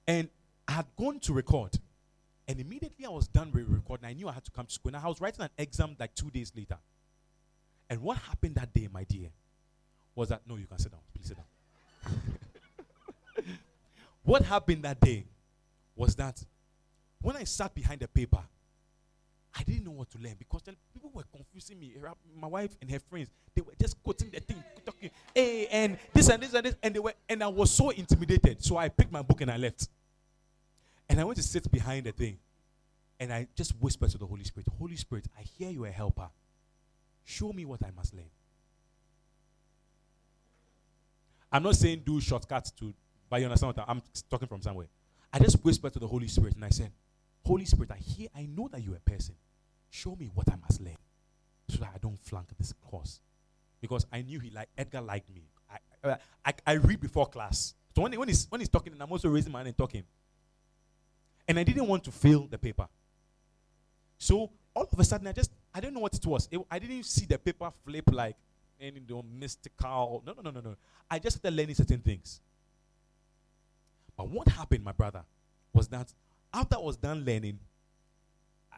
[0.08, 0.30] and
[0.68, 1.78] I had gone to record.
[2.48, 4.08] And immediately I was done with recording.
[4.08, 4.96] I knew I had to come to school.
[4.96, 6.78] And I was writing an exam like two days later.
[7.90, 9.30] And what happened that day, my dear?
[10.18, 11.02] was that no, you can sit down.
[11.14, 12.34] Please sit down.
[14.28, 15.24] What happened that day
[15.96, 16.44] was that
[17.22, 18.44] when I sat behind the paper,
[19.58, 20.64] I didn't know what to learn because
[20.94, 21.94] people were confusing me.
[22.36, 26.30] My wife and her friends, they were just quoting the thing, talking, hey, and this
[26.30, 28.62] and this and this, and they were, and I was so intimidated.
[28.62, 29.88] So I picked my book and I left.
[31.10, 32.38] And I went to sit behind the thing,
[33.22, 35.92] and I just whispered to the Holy Spirit, Holy Spirit, I hear you are a
[35.92, 36.28] helper.
[37.24, 38.30] Show me what I must learn.
[41.50, 42.94] I'm not saying do shortcuts to,
[43.30, 44.88] but you understand what I'm talking from somewhere.
[45.32, 46.92] I just whispered to the Holy Spirit and I said,
[47.46, 49.36] Holy Spirit, I hear, I know that you're a person.
[49.90, 50.98] Show me what I must learn
[51.70, 53.20] so that I don't flunk this course.
[53.82, 55.44] Because I knew he like Edgar liked me.
[56.04, 57.74] I, I, I read before class.
[57.96, 59.78] So when, he, when, he's, when he's talking, and I'm also raising my hand and
[59.78, 60.04] talking.
[61.48, 62.88] And I didn't want to fail the paper.
[64.18, 66.48] So all of a sudden, I just, I didn't know what it was.
[66.52, 68.36] It, I didn't see the paper flip like
[68.80, 70.24] any the mystical.
[70.26, 70.76] No, no, no, no, no.
[71.10, 72.42] I just started learning certain things.
[74.18, 75.24] But what happened, my brother,
[75.74, 76.12] was that
[76.54, 77.60] after I was done learning,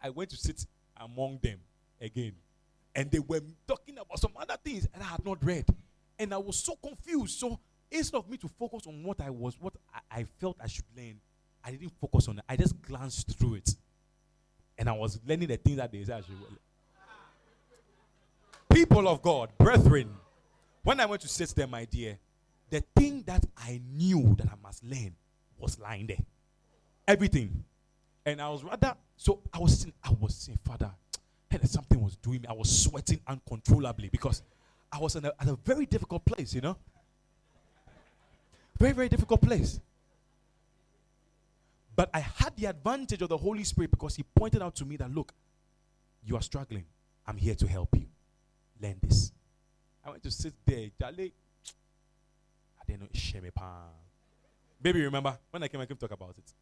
[0.02, 0.66] I went to sit
[1.00, 1.58] among them
[2.00, 2.34] again.
[2.94, 5.64] And they were talking about some other things that I had not read.
[6.18, 7.38] And I was so confused.
[7.38, 7.58] So
[7.90, 10.84] instead of me to focus on what I was, what I, I felt I should
[10.96, 11.20] learn,
[11.64, 12.44] I didn't focus on it.
[12.48, 13.70] I just glanced through it.
[14.76, 16.58] And I was learning the things that they said I should learn.
[18.72, 20.10] People of God, brethren,
[20.82, 22.18] when I went to sit there, my dear,
[22.70, 25.14] the thing that I knew that I must learn
[25.60, 26.24] was lying there.
[27.06, 27.64] Everything.
[28.24, 30.90] And I was rather, so I was saying, I was saying, Father,
[31.50, 32.48] and something was doing me.
[32.48, 34.42] I was sweating uncontrollably because
[34.92, 36.76] I was in a, at a very difficult place, you know?
[38.78, 39.80] Very, very difficult place.
[41.96, 44.96] But I had the advantage of the Holy Spirit because He pointed out to me
[44.96, 45.32] that, look,
[46.24, 46.84] you are struggling.
[47.26, 48.06] I'm here to help you.
[48.80, 49.32] Learn this.
[50.04, 50.88] I went to sit there.
[50.98, 51.32] Charlie,
[52.80, 53.08] I didn't know.
[53.12, 53.50] Shame
[54.82, 56.52] Baby, remember when I came, I came to talk about it.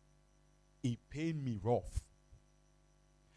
[0.83, 2.03] It pained me rough.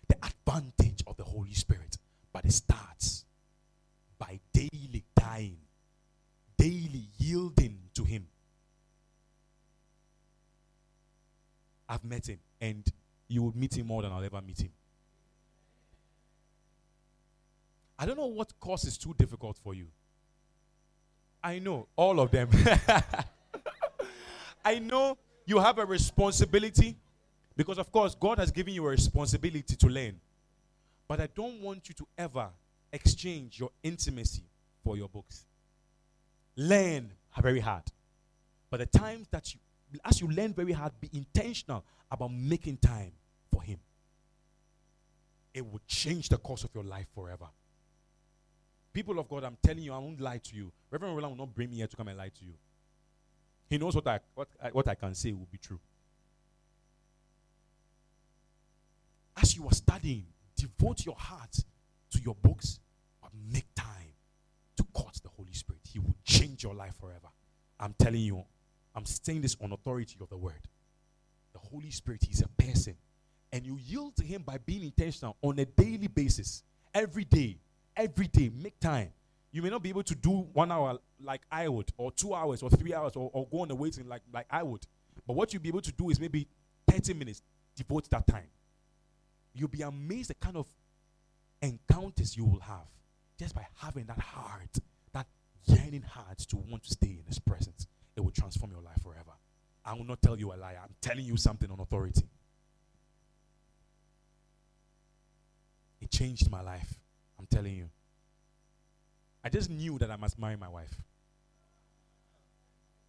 [0.08, 1.98] The advantage of the Holy Spirit,
[2.34, 3.26] but it starts
[4.18, 5.58] by daily dying,
[6.58, 8.28] daily yielding to Him.
[11.88, 12.92] I've met Him, and
[13.28, 14.72] you will meet Him more than I'll ever meet Him.
[18.00, 19.88] I don't know what course is too difficult for you.
[21.44, 22.50] I know all of them.
[24.64, 26.95] I know you have a responsibility
[27.55, 30.20] because, of course, God has given you a responsibility to learn.
[31.07, 32.49] But I don't want you to ever
[32.93, 34.43] exchange your intimacy
[34.84, 35.45] for your books.
[36.55, 37.84] Learn very hard.
[38.70, 39.59] But the times that you,
[40.05, 43.12] as you learn very hard, be intentional about making time
[43.51, 43.80] for Him.
[45.53, 47.47] It will change the course of your life forever.
[48.93, 50.72] People of God, I'm telling you, I won't lie to you.
[50.89, 52.53] Reverend Roland will not bring me here to come and lie to you.
[53.72, 55.80] He knows what I, what I, what I can say will be true.
[59.42, 60.26] As you are studying,
[60.58, 61.54] devote your heart
[62.12, 62.82] to your books,
[63.22, 64.14] but make time
[64.76, 65.80] to court the Holy Spirit.
[65.90, 67.30] He will change your life forever.
[67.80, 68.44] I'm telling you,
[68.94, 70.68] I'm saying this on authority of the word.
[71.54, 72.98] The Holy Spirit, is a person.
[73.54, 76.64] And you yield to Him by being intentional on a daily basis,
[76.94, 77.58] every day
[77.96, 78.52] every day.
[78.54, 79.12] Make time.
[79.52, 82.64] You may not be able to do one hour like I would, or two hours,
[82.64, 84.86] or three hours, or, or go on the waiting like, like I would.
[85.28, 86.47] But what you'll be able to do is maybe
[86.88, 87.41] 30 minutes.
[87.76, 88.47] Devote that time.
[89.54, 90.68] You'll be amazed the kind of
[91.62, 92.88] encounters you will have
[93.38, 94.78] just by having that heart,
[95.14, 95.28] that
[95.66, 97.88] yearning heart to want to stay in His presence.
[98.16, 99.32] It will transform your life forever.
[99.84, 100.76] I will not tell you a lie.
[100.82, 102.24] I'm telling you something on authority.
[105.99, 106.93] It changed my life.
[107.39, 107.89] I'm telling you.
[109.44, 110.94] I just knew that I must marry my wife.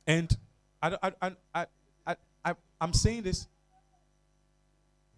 [0.07, 0.35] And
[0.83, 1.12] I, I,
[1.55, 1.66] I,
[2.07, 3.47] I, I, I'm saying this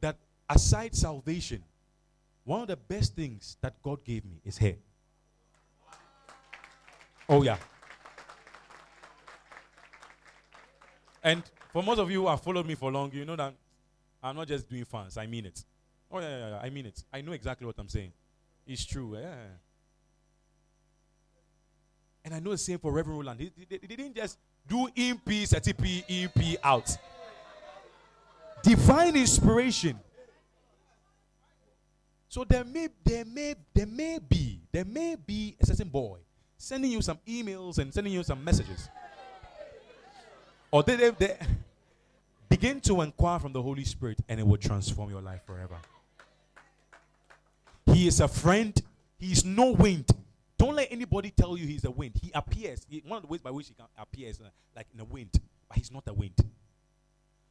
[0.01, 0.17] that
[0.49, 1.63] aside salvation,
[2.45, 4.77] one of the best things that God gave me is hair.
[7.29, 7.57] Oh, yeah.
[11.23, 11.43] And
[11.73, 13.55] for most of you who have followed me for long, you know that
[14.23, 15.17] I'm not just doing fans.
[15.17, 15.65] I mean it.
[16.11, 16.61] Oh, yeah, yeah, yeah.
[16.63, 17.03] I mean it.
[17.11, 18.13] I know exactly what I'm saying.
[18.67, 19.17] It's true.
[19.17, 19.35] Yeah.
[22.25, 23.41] And I know the same for Reverend Roland.
[23.41, 26.97] He, he, he didn't just do EP, CTP, EP out.
[28.63, 29.99] Divine inspiration.
[32.29, 36.19] So there may, there may, there may be, there may be a certain boy
[36.57, 38.89] sending you some emails and sending you some messages.
[40.71, 41.37] Or they, they, they
[42.49, 45.77] begin to inquire from the Holy Spirit and it will transform your life forever.
[47.87, 48.81] He is a friend.
[49.19, 50.11] He is no wind.
[50.65, 52.19] Don't let anybody tell you he's a wind.
[52.23, 52.87] He appears.
[52.89, 54.45] He, one of the ways by which he can appear is uh,
[54.75, 55.39] like in a wind,
[55.69, 56.43] but he's not a wind.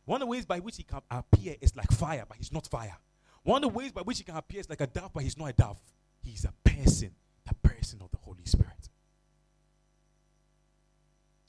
[0.05, 2.65] One of the ways by which he can appear is like fire, but he's not
[2.65, 2.97] fire.
[3.43, 5.37] One of the ways by which he can appear is like a dove, but he's
[5.37, 5.77] not a dove.
[6.23, 7.11] He's a person,
[7.45, 8.89] the person of the Holy Spirit.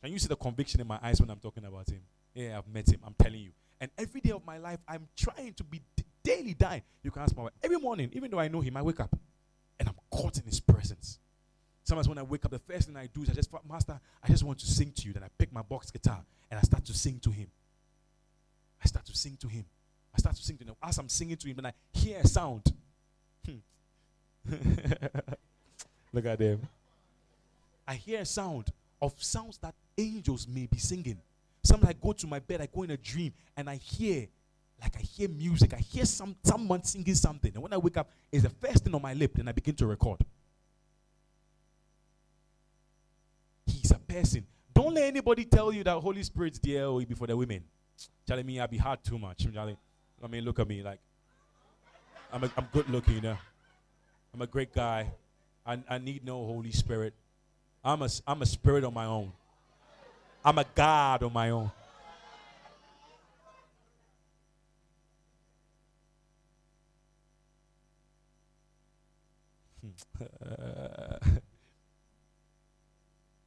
[0.03, 2.03] Can you see the conviction in my eyes when I'm talking about him?
[2.35, 3.01] Yeah, I've met him.
[3.07, 3.53] I'm telling you.
[3.81, 5.81] And every day of my life, I'm trying to be
[6.23, 6.83] daily dying.
[7.03, 7.53] You can ask my wife.
[7.63, 9.19] Every morning, even though I know him, I wake up
[9.81, 11.21] and I'm caught in his presence.
[11.85, 14.29] Sometimes when I wake up, the first thing I do is I just, Master, I
[14.29, 15.13] just want to sing to you.
[15.13, 16.21] Then I pick my box guitar
[16.51, 17.47] and I start to sing to him.
[18.83, 19.65] I start to sing to him.
[20.15, 20.75] I start to sing to him.
[20.83, 22.73] As I'm singing to him, and I hear a sound.
[23.47, 23.57] Hmm.
[26.13, 26.61] Look at them.
[27.87, 28.71] I hear a sound
[29.03, 31.19] of sounds that angels may be singing.
[31.63, 34.29] Sometimes I go to my bed, I go in a dream, and I hear
[34.81, 38.11] like I hear music, I hear some someone singing something, and when I wake up,
[38.31, 40.21] it's the first thing on my lip, then I begin to record.
[44.15, 44.47] Person.
[44.73, 47.63] Don't let anybody tell you that Holy Spirit's there or before the women.
[48.27, 49.47] Telling me I be hard too much.
[49.47, 50.99] I mean, look at me, like
[52.33, 53.39] I'm a, I'm good looking, you know.
[54.33, 55.13] I'm a great guy.
[55.65, 57.15] I, I need no Holy Spirit.
[57.85, 59.33] I'm a, I'm a spirit on my own.
[60.45, 61.71] I'm a God on my own.
[70.19, 70.25] Hmm.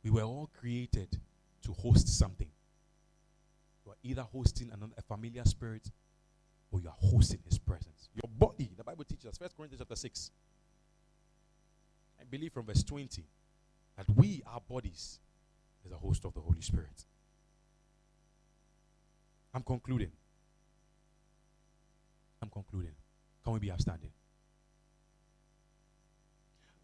[0.08, 1.20] we were all created
[1.62, 2.48] to host something.
[3.86, 5.92] You are either hosting an, a familiar spirit,
[6.72, 8.08] or you are hosting his presence.
[8.14, 10.32] Your body, the Bible teaches us, 1 Corinthians chapter 6.
[12.22, 13.22] I believe from verse 20
[13.98, 15.20] that we, our bodies,
[15.86, 17.06] is a host of the Holy Spirit.
[19.54, 20.12] I'm concluding.
[22.42, 22.94] I'm concluding.
[23.44, 24.12] Can we be upstanding?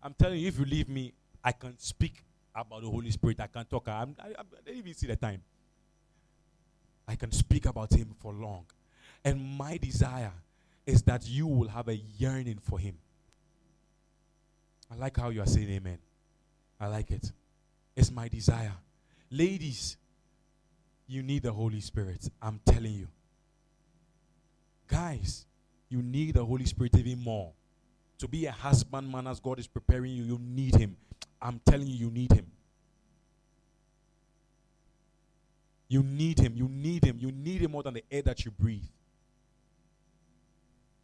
[0.01, 2.23] I'm telling you, if you leave me, I can speak
[2.55, 3.39] about the Holy Spirit.
[3.39, 3.87] I can talk.
[3.87, 5.41] I'm, I, I don't even see the time.
[7.07, 8.65] I can speak about Him for long.
[9.25, 10.31] And my desire
[10.85, 12.97] is that you will have a yearning for Him.
[14.91, 15.97] I like how you are saying amen.
[16.79, 17.31] I like it.
[17.95, 18.73] It's my desire.
[19.31, 19.97] Ladies,
[21.07, 22.29] you need the Holy Spirit.
[22.41, 23.07] I'm telling you.
[24.87, 25.45] Guys,
[25.89, 27.51] you need the Holy Spirit even more.
[28.19, 30.95] To be a husbandman as God is preparing you, you need Him.
[31.43, 32.49] I'm telling you, you need Him.
[35.89, 36.53] You need Him.
[36.55, 37.17] You need Him.
[37.19, 38.85] You need Him more than the air that you breathe.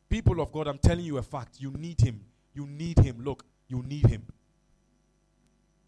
[0.09, 1.57] People of God, I'm telling you a fact.
[1.59, 2.21] You need Him.
[2.53, 3.21] You need Him.
[3.23, 4.23] Look, you need Him.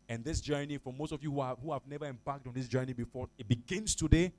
[0.10, 2.68] And this journey, for most of you who have, who have never embarked on this
[2.68, 4.34] journey before, it begins today.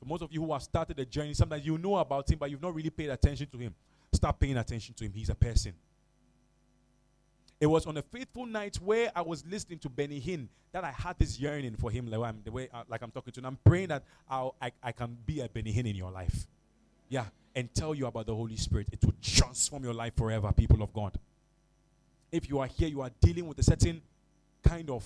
[0.00, 2.50] For most of you who have started the journey, sometimes you know about Him, but
[2.50, 3.72] you've not really paid attention to Him.
[4.12, 5.12] Start paying attention to Him.
[5.14, 5.74] He's a person.
[7.60, 10.90] It was on a faithful night where I was listening to Benny Hinn that I
[10.90, 13.46] had this yearning for him, like I'm, the way uh, like I'm talking to him.
[13.46, 16.46] I'm praying that I'll, I, I can be a Benny Hinn in your life.
[17.10, 18.88] Yeah, and tell you about the Holy Spirit.
[18.92, 21.18] It will transform your life forever, people of God.
[22.32, 24.00] If you are here, you are dealing with a certain
[24.62, 25.04] kind of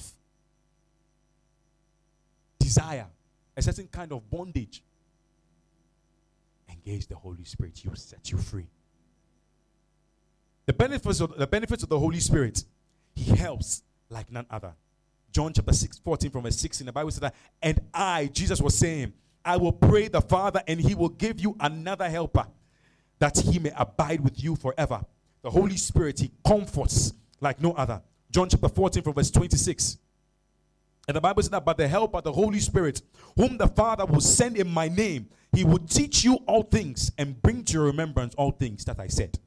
[2.60, 3.06] desire,
[3.56, 4.80] a certain kind of bondage.
[6.68, 8.66] Engage the Holy Spirit, He will set you free.
[10.66, 12.64] The benefits of the benefits of the Holy Spirit,
[13.14, 14.74] He helps like none other.
[15.32, 18.78] John chapter 6, 14 from verse 16, the Bible says that, and I, Jesus was
[18.78, 19.12] saying,
[19.44, 22.46] I will pray the Father, and he will give you another helper
[23.18, 25.04] that he may abide with you forever.
[25.42, 28.00] The Holy Spirit, he comforts like no other.
[28.30, 29.98] John chapter 14 from verse 26.
[31.06, 33.02] And the Bible says that, but the helper, of the Holy Spirit,
[33.36, 37.40] whom the Father will send in my name, he will teach you all things and
[37.42, 39.38] bring to your remembrance all things that I said.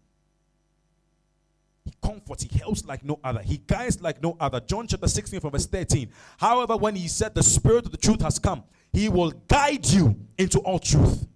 [2.08, 4.60] He comforts, he helps like no other, he guides like no other.
[4.62, 6.10] John chapter 16 from verse 13.
[6.38, 10.16] However, when he said, The Spirit of the truth has come, he will guide you
[10.38, 11.28] into all truth.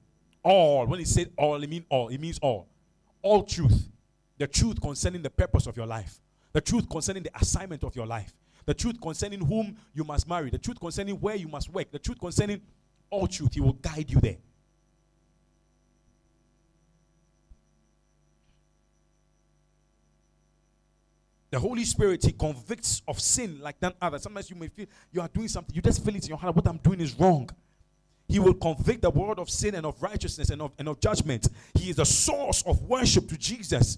[0.43, 0.87] All.
[0.87, 2.07] When he said all, it means all.
[2.09, 2.67] It means all.
[3.21, 3.89] All truth.
[4.37, 6.19] The truth concerning the purpose of your life,
[6.53, 8.33] the truth concerning the assignment of your life,
[8.65, 11.99] the truth concerning whom you must marry, the truth concerning where you must work, the
[11.99, 12.61] truth concerning
[13.09, 13.53] all truth.
[13.53, 14.37] He will guide you there.
[21.51, 24.17] The Holy Spirit, He convicts of sin like none other.
[24.17, 26.55] Sometimes you may feel you are doing something, you just feel it in your heart,
[26.55, 27.49] what I'm doing is wrong.
[28.27, 31.49] He will convict the world of sin and of righteousness and of, and of judgment.
[31.73, 33.97] He is the source of worship to Jesus.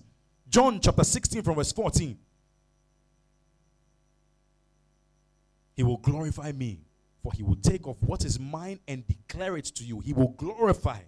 [0.49, 2.17] John chapter 16 from verse 14.
[5.75, 6.79] He will glorify me,
[7.21, 9.99] for he will take of what is mine and declare it to you.
[9.99, 10.99] He will glorify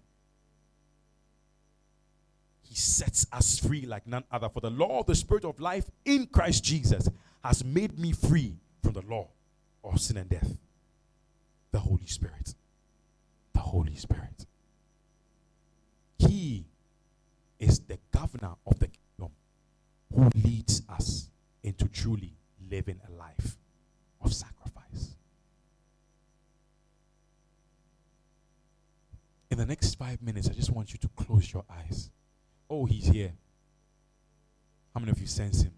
[2.77, 4.49] sets us free like none other.
[4.49, 7.09] For the law of the Spirit of life in Christ Jesus
[7.43, 9.29] has made me free from the law
[9.83, 10.57] of sin and death.
[11.71, 12.55] The Holy Spirit.
[13.53, 14.45] The Holy Spirit.
[16.17, 16.65] He
[17.59, 19.33] is the governor of the kingdom
[20.13, 21.29] who leads us
[21.63, 22.33] into truly
[22.69, 23.57] living a life
[24.21, 25.15] of sacrifice.
[29.51, 32.09] In the next five minutes, I just want you to close your eyes.
[32.69, 33.33] Oh, he's here.
[34.93, 35.73] How many of you sense him?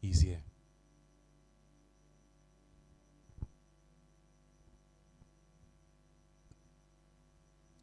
[0.00, 0.42] He's here.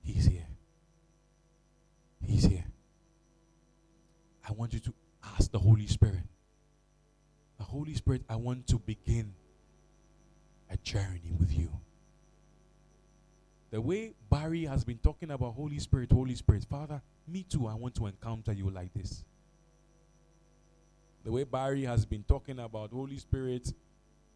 [0.03, 0.47] He's here.
[2.25, 2.65] He's here.
[4.47, 4.93] I want you to
[5.23, 6.23] ask the Holy Spirit.
[7.57, 9.33] The Holy Spirit, I want to begin
[10.69, 11.69] a journey with you.
[13.71, 17.73] The way Barry has been talking about Holy Spirit, Holy Spirit, Father, me too, I
[17.75, 19.23] want to encounter you like this.
[21.23, 23.71] The way Barry has been talking about Holy Spirit,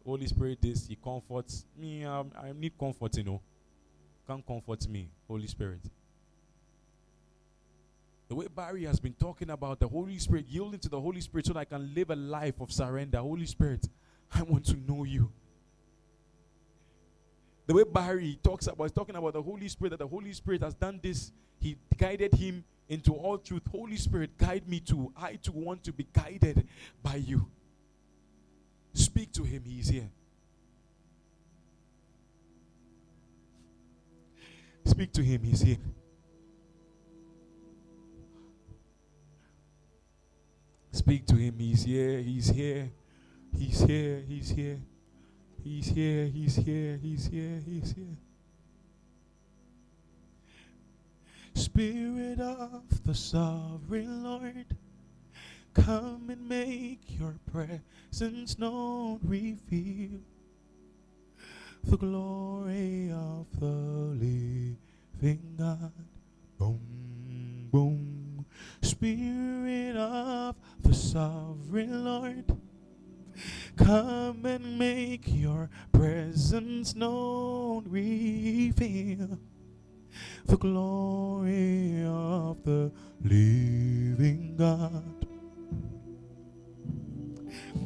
[0.04, 2.04] Holy Spirit, this, He comforts me.
[2.06, 3.40] I, I need comfort, you know.
[4.26, 5.80] Can't comfort me, Holy Spirit.
[8.28, 11.46] The way Barry has been talking about the Holy Spirit, yielding to the Holy Spirit
[11.46, 13.18] so that I can live a life of surrender.
[13.18, 13.86] Holy Spirit,
[14.34, 15.30] I want to know you.
[17.66, 20.74] The way Barry talks about, talking about the Holy Spirit, that the Holy Spirit has
[20.74, 21.32] done this.
[21.60, 23.62] He guided him into all truth.
[23.70, 25.12] Holy Spirit, guide me too.
[25.16, 26.66] I too want to be guided
[27.02, 27.46] by you.
[28.92, 30.10] Speak to him, he's here.
[34.84, 35.78] Speak to him, he's here.
[40.92, 42.90] Speak to him, he's here, he's here,
[43.58, 44.80] he's here, he's here,
[45.62, 48.16] he's here, he's here, he's here, he's here.
[51.54, 54.66] Spirit of the sovereign Lord,
[55.72, 59.20] come and make your presence known.
[59.22, 60.20] Reveal
[61.84, 65.92] the glory of the living God.
[66.58, 68.46] Boom, boom.
[68.82, 72.44] Spirit of the sovereign Lord,
[73.76, 77.84] come and make your presence known.
[77.88, 79.38] Reveal
[80.46, 82.90] the glory of the
[83.22, 85.26] living God.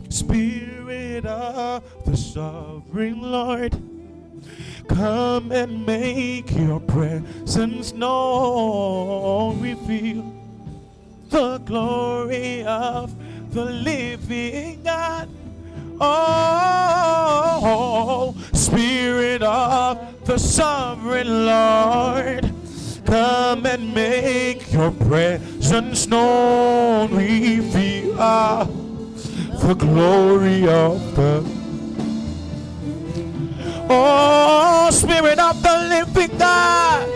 [0.09, 3.81] Spirit of the sovereign Lord,
[4.89, 9.61] come and make your presence known.
[9.61, 10.35] Reveal
[11.31, 13.15] the glory of
[13.53, 15.29] the living God.
[16.01, 17.29] Oh,
[18.53, 22.48] Spirit of the sovereign Lord,
[23.09, 27.11] come and make your presence known.
[27.17, 28.15] We Reveal
[29.63, 31.43] the glory of the
[33.91, 37.09] Oh, Spirit of the living God,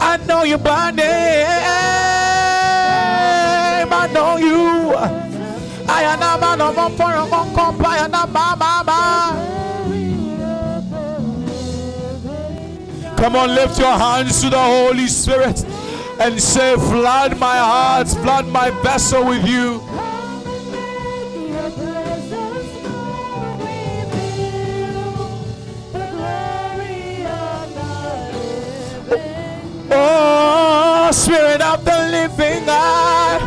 [0.00, 1.46] I know you by name.
[3.92, 4.94] I know you.
[5.88, 8.10] I am a man of a foreign compliant.
[13.20, 15.62] Come on, lift your hands to the Holy Spirit
[16.18, 19.82] and say, Flood my heart, flood my vessel with you.
[29.92, 33.42] Oh, Spirit of the living God.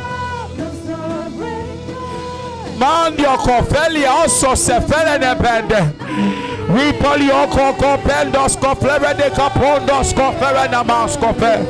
[2.78, 6.53] Mandio Cofelia also Sefele Nebende.
[6.70, 11.66] We polioko copendos coflere de capondos cofere namas cofe.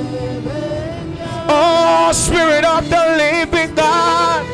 [1.49, 4.45] Oh, Spirit of the living God.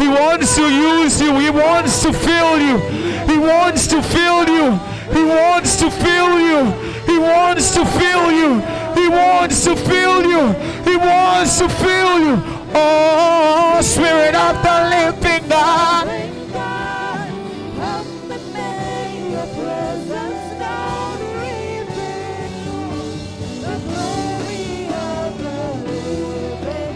[0.00, 1.38] He wants to use you.
[1.38, 2.78] He wants to fill you.
[3.26, 4.78] He wants to fill you.
[5.12, 6.72] He wants to fill you.
[7.06, 8.60] He wants to fill you.
[8.94, 10.52] He wants to fill you.
[10.84, 12.42] He wants to fill you.
[12.74, 16.41] Oh, Spirit of the living God.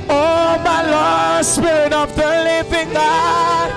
[0.09, 3.73] Oh, my Lord, Spirit of the living God.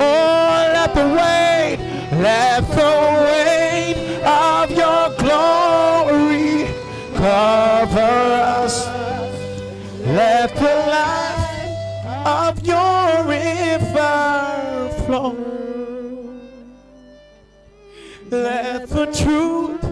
[0.00, 1.78] Oh, let the weight,
[2.22, 3.21] let the
[19.06, 19.84] the truth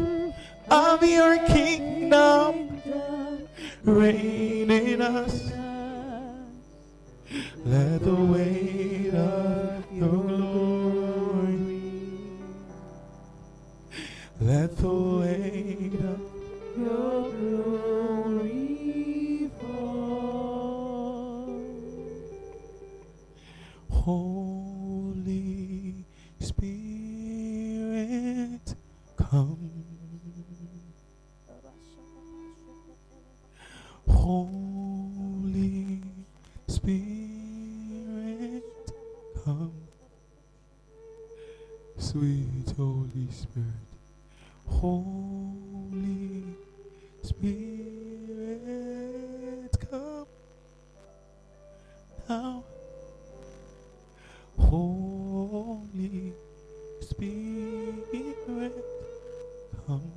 [0.70, 2.80] of your kingdom
[3.82, 5.52] reign in us.
[7.64, 8.79] Let the weight
[44.80, 46.42] Holy
[47.22, 47.60] Spirit,
[49.90, 50.26] come
[52.26, 52.64] now.
[54.58, 56.32] Holy
[57.02, 58.72] Spirit,
[59.86, 60.12] come.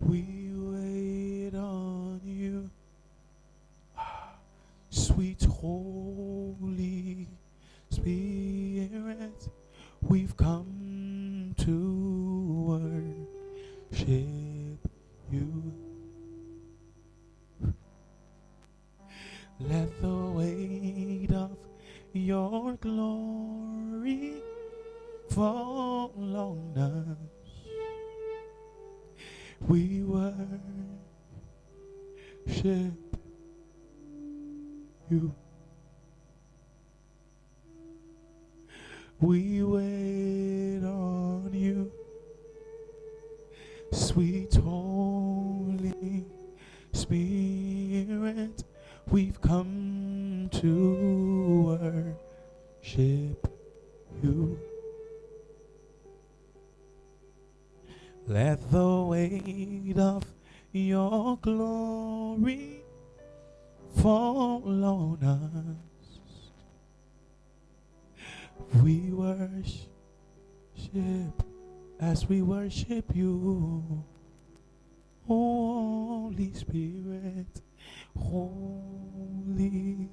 [0.00, 2.68] We wait on you,
[3.96, 4.32] ah,
[4.90, 7.28] sweet Holy
[7.90, 8.43] Spirit.
[10.06, 12.74] We've come to
[13.90, 14.08] worship
[15.32, 15.72] you.
[19.60, 21.56] Let the weight of
[22.12, 24.34] your glory
[25.30, 27.18] fall on us.
[29.66, 30.38] We worship
[35.10, 35.34] you.
[39.24, 41.90] We wait on you,
[43.90, 46.26] sweet Holy
[46.92, 48.64] Spirit.
[49.10, 51.80] We've come to
[52.82, 53.48] worship
[54.22, 54.58] you.
[58.26, 60.26] Let the weight of
[60.70, 62.82] your glory
[63.96, 65.93] fall on us.
[68.82, 69.92] We worship
[72.00, 74.04] as we worship you.
[75.26, 77.62] Holy Spirit,
[78.18, 80.08] Holy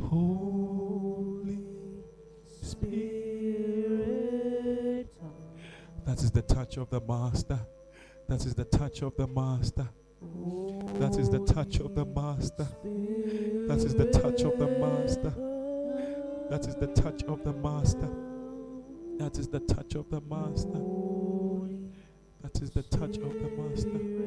[0.00, 1.58] Holy
[2.62, 2.88] Spirit.
[6.04, 7.60] That is the touch of the Master.
[8.28, 9.88] That is the touch of the Master.
[10.20, 12.66] That is the touch of the Master.
[13.68, 15.32] That is the touch of the Master.
[16.50, 18.08] That is the touch of the Master.
[19.18, 20.80] That is the touch of the Master.
[22.42, 24.17] That is the touch of the Master.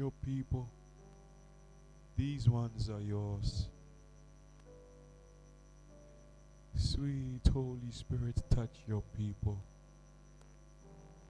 [0.00, 0.66] Your people.
[2.16, 3.66] These ones are yours.
[6.74, 9.58] Sweet Holy Spirit, touch your people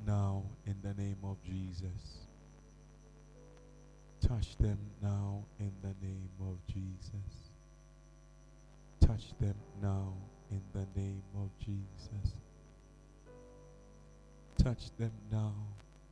[0.07, 2.27] now in the name of Jesus.
[4.21, 7.33] Touch them now in the name of Jesus.
[9.01, 10.13] Touch them now
[10.53, 12.35] in the name of Jesus.
[14.59, 15.55] Touch them now.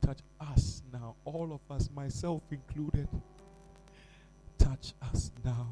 [0.09, 3.07] Touch us now, all of us, myself included.
[4.57, 5.67] Touch us now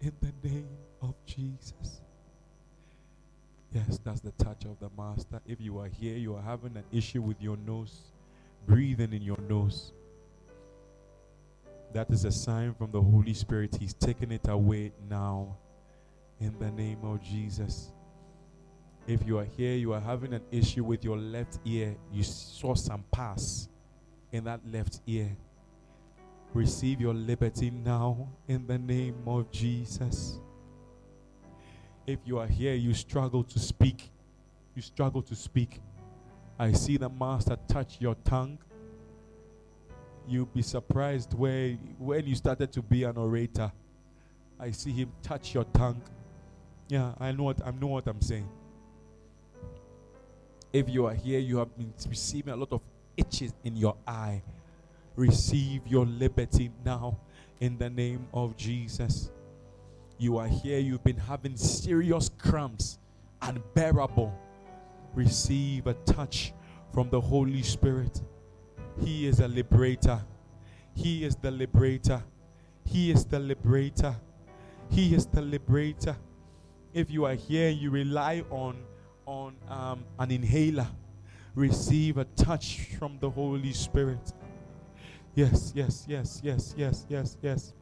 [0.00, 0.68] in the name
[1.02, 2.00] of Jesus.
[3.74, 5.42] Yes, that's the touch of the Master.
[5.46, 8.00] If you are here, you are having an issue with your nose,
[8.66, 9.92] breathing in your nose.
[11.92, 13.76] That is a sign from the Holy Spirit.
[13.78, 15.56] He's taking it away now
[16.40, 17.88] in the name of Jesus.
[19.06, 22.74] If you are here, you are having an issue with your left ear, you saw
[22.74, 23.68] some pass
[24.30, 25.28] in that left ear.
[26.54, 30.38] Receive your liberty now in the name of Jesus.
[32.06, 34.08] If you are here, you struggle to speak.
[34.74, 35.80] You struggle to speak.
[36.58, 38.58] I see the Master touch your tongue.
[40.28, 43.72] You'll be surprised where when you started to be an orator.
[44.60, 46.00] I see him touch your tongue.
[46.88, 48.48] Yeah, I know what I know what I'm saying.
[50.72, 52.80] If you are here, you have been receiving a lot of
[53.16, 54.40] itches in your eye.
[55.16, 57.18] Receive your liberty now
[57.60, 59.30] in the name of Jesus.
[60.18, 62.98] You are here, you've been having serious cramps,
[63.42, 64.32] unbearable.
[65.14, 66.54] Receive a touch
[66.94, 68.22] from the Holy Spirit.
[69.04, 70.20] He is a liberator.
[70.94, 72.22] He is the liberator.
[72.86, 74.14] He is the liberator.
[74.90, 76.16] He is the liberator.
[76.94, 78.76] If you are here, you rely on
[79.26, 80.86] on um, an inhaler.
[81.54, 84.32] Receive a touch from the Holy Spirit.
[85.34, 87.72] Yes, yes, yes, yes, yes, yes, yes.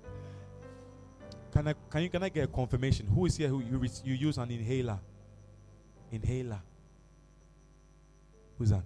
[1.53, 3.07] Can I can you can I get a confirmation?
[3.07, 4.99] Who is here who you you use an inhaler?
[6.13, 6.61] Inhaler.
[8.59, 8.83] Who's that?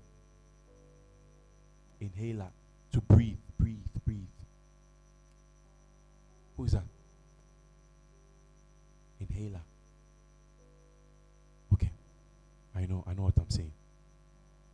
[2.01, 2.49] Inhaler
[2.93, 4.19] to breathe, breathe, breathe.
[6.57, 6.85] Who's that?
[9.21, 9.61] Inhaler.
[11.73, 11.91] Okay.
[12.77, 13.73] I know, I know what I'm saying.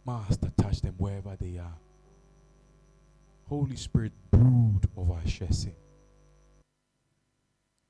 [0.07, 1.75] Master, touch them wherever they are.
[3.49, 5.73] Holy Spirit, brood over Shesi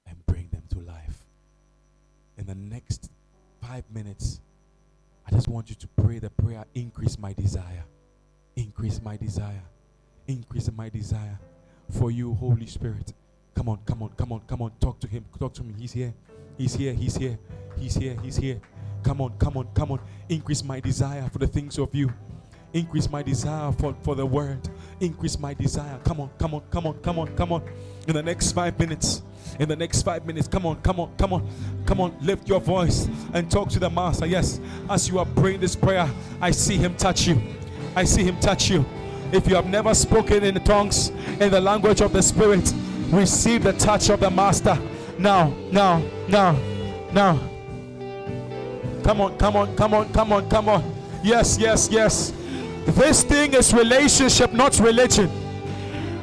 [0.06, 1.22] and bring them to life.
[2.38, 3.10] In the next
[3.60, 4.40] five minutes,
[5.26, 7.84] I just want you to pray the prayer increase my desire.
[8.56, 9.62] Increase my desire.
[10.26, 11.38] Increase my desire
[11.90, 13.12] for you, Holy Spirit.
[13.54, 14.72] Come on, come on, come on, come on.
[14.80, 15.24] Talk to him.
[15.38, 15.74] Talk to me.
[15.78, 16.12] He's here.
[16.56, 16.94] He's here.
[16.94, 17.38] He's here.
[17.78, 18.16] He's here.
[18.22, 18.60] He's here.
[19.02, 20.00] Come on, come on, come on.
[20.28, 22.12] Increase my desire for the things of you.
[22.72, 24.60] Increase my desire for, for the word.
[25.00, 25.98] Increase my desire.
[26.04, 27.62] Come on, come on, come on, come on, come on.
[28.06, 29.22] In the next five minutes,
[29.58, 31.48] in the next five minutes, come on, come on, come on,
[31.84, 32.16] come on.
[32.20, 34.26] Lift your voice and talk to the Master.
[34.26, 36.08] Yes, as you are praying this prayer,
[36.40, 37.42] I see Him touch you.
[37.96, 38.84] I see Him touch you.
[39.32, 41.08] If you have never spoken in tongues,
[41.40, 42.72] in the language of the Spirit,
[43.10, 44.78] receive the touch of the Master.
[45.18, 46.58] Now, now, now,
[47.12, 47.40] now.
[49.02, 50.94] Come on, come on, come on, come on, come on.
[51.22, 52.32] Yes, yes, yes.
[52.86, 55.30] This thing is relationship, not religion.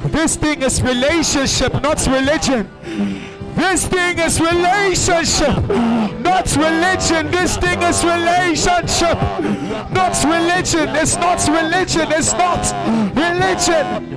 [0.04, 2.68] This thing is relationship, not religion.
[3.54, 5.56] This thing is relationship,
[6.20, 7.30] not religion.
[7.30, 9.18] This thing is relationship,
[9.92, 10.88] not religion.
[10.94, 12.12] It's not religion.
[12.12, 12.62] It's not
[13.16, 14.16] religion.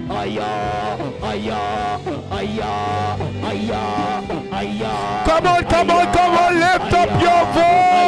[5.25, 6.59] Come on, come on, come on.
[6.59, 8.00] Lift up your voice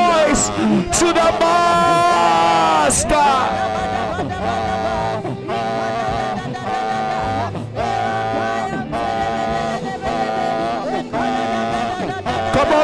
[0.47, 3.15] to the Master.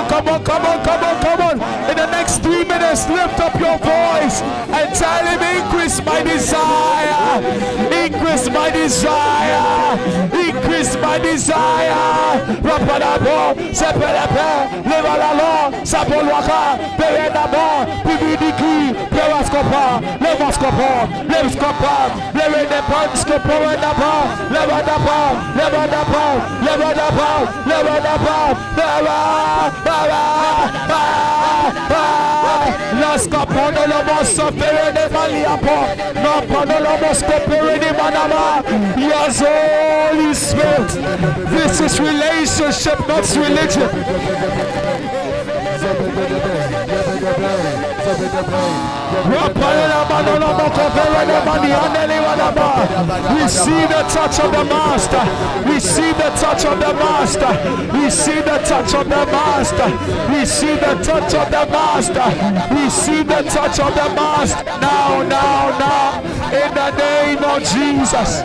[0.10, 1.89] come on, come on, come on, come on.
[1.89, 3.99] In the next three minutes, lift up your voice
[5.00, 7.39] tell him, increase my desire,
[8.04, 9.95] increase my desire,
[10.36, 12.36] increase my desire.
[12.68, 14.50] Rapadabo, sepelepe,
[14.89, 15.54] leva la lo,
[15.86, 16.62] sapolwaka,
[17.00, 17.68] perenabo,
[18.04, 18.76] pibidiki,
[19.14, 19.86] pewaskopa,
[20.24, 20.91] levaskopa,
[21.32, 21.95] levskopa,
[22.38, 24.14] levedepanskopa, levadapa,
[24.54, 25.20] levadapa,
[25.58, 26.26] levadapa,
[26.66, 27.30] levadapa,
[27.70, 28.38] levadapa,
[28.78, 29.60] levadapa,
[32.99, 38.64] Las capone lo mosso per ne maliapo, no pano lo mosco per ne manama.
[38.97, 40.89] Yes, Holy Spirit.
[41.49, 43.89] This is relationship, not religion.
[53.36, 55.24] We see the touch of the Master.
[55.66, 57.52] We see the touch of the Master.
[57.94, 59.90] We see the touch of the Master.
[60.32, 62.28] We see the touch of the Master.
[62.76, 64.64] We see the touch of the Master.
[64.82, 66.22] Now, now, now.
[66.52, 68.44] In the name of Jesus.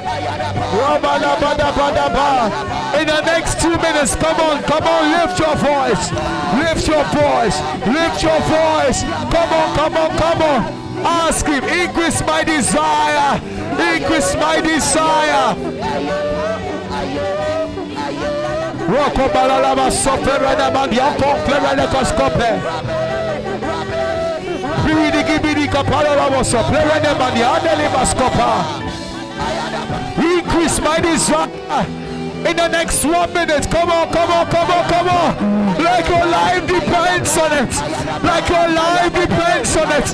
[2.95, 6.13] In the next two minutes, come on, come on, lift your voice.
[6.59, 7.59] Lift your voice.
[7.87, 9.03] Lift your voice.
[9.35, 10.61] Come on, come on, come on.
[11.07, 13.41] Ask him, increase my desire.
[13.95, 15.55] Increase my desire.
[18.89, 22.51] Roko balalaba sofere na mandianto flere koskope.
[24.85, 28.65] Bidi gibidi kapala labo sofere na mandiane le maskopa.
[30.19, 32.04] Increase my desire
[32.47, 33.69] in the next one minute.
[33.71, 35.83] Come on, come on, come on, come on.
[35.83, 37.73] Like your life depends on it.
[38.23, 40.09] Like your life depends on it.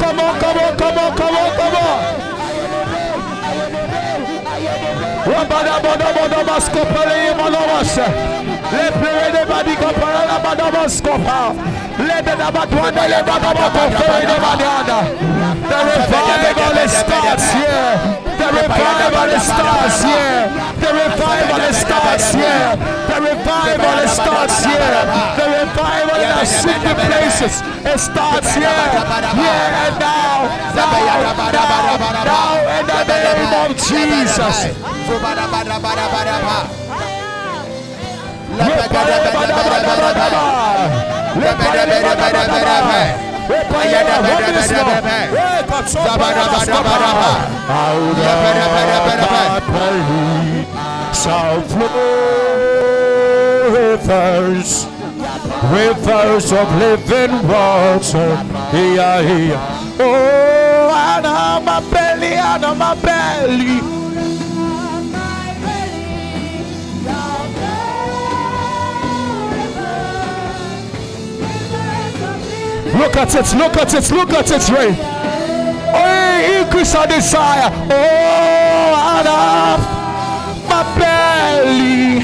[0.00, 2.26] Come on, come on, come on, come on, come on.
[5.26, 8.55] Rabada bodo bodo maskopele monomase.
[8.72, 11.54] Le plere de badi kopara la bada maskopa.
[11.98, 14.98] Le de da batwanda le bada bakofere de badianda.
[15.68, 17.92] The revival starts here.
[18.38, 20.42] The revival starts here.
[20.82, 22.70] The revival starts here.
[23.08, 25.02] The revival starts here.
[25.38, 27.62] The revival in our secret places.
[27.84, 28.86] It starts here.
[29.42, 30.46] Here and now.
[30.74, 30.92] Now,
[31.52, 31.74] now,
[32.24, 34.56] now in the name of Jesus.
[51.12, 52.46] Shall flow
[53.72, 54.86] rivers,
[55.72, 58.30] rivers of living water.
[58.72, 59.96] Yeah, yeah.
[59.98, 63.95] Oh, out of my belly, out of my belly.
[73.16, 74.94] At it, look at it, look at it, Ray.
[75.94, 77.70] Oh, increase our desire.
[77.90, 79.80] Oh, out of
[80.68, 82.20] my belly.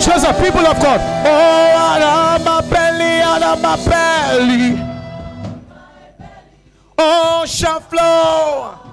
[0.00, 1.00] Just the people of God.
[1.26, 4.78] Oh, out of my belly, out of my belly.
[6.98, 8.85] Oh, shall flow.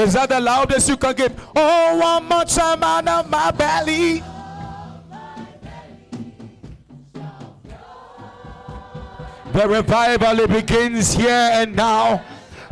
[0.00, 1.32] Is that the loudest you can give?
[1.54, 4.22] Oh, one more time out of my belly.
[9.52, 12.24] The revival it begins here and now.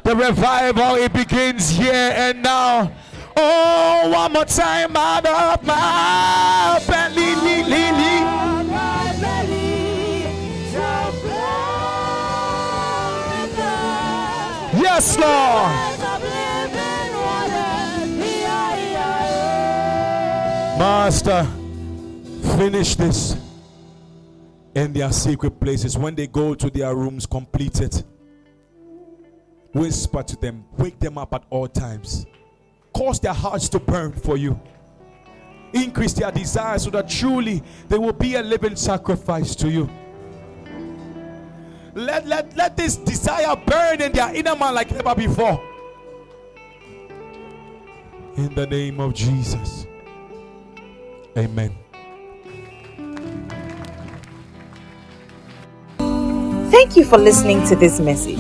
[0.05, 2.93] The revival it begins here and now.
[3.37, 7.35] Oh, one more time out of my belly.
[7.35, 8.09] Li, li, li.
[14.81, 15.98] Yes, Lord.
[20.79, 21.45] Master,
[22.57, 23.37] finish this
[24.77, 25.99] in their secret places.
[25.99, 28.05] When they go to their rooms, complete it.
[29.73, 32.27] Whisper to them, wake them up at all times.
[32.95, 34.59] Cause their hearts to burn for you.
[35.73, 39.91] Increase their desire so that truly they will be a living sacrifice to you.
[41.95, 45.61] Let, let, let this desire burn in their inner man like never before.
[48.37, 49.88] In the name of Jesus.
[51.39, 51.73] Amen.
[56.71, 58.39] Thank you for listening to this message.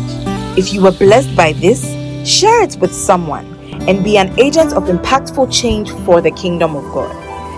[0.58, 1.84] If you were blessed by this,
[2.28, 3.46] share it with someone
[3.88, 7.14] and be an agent of impactful change for the kingdom of God.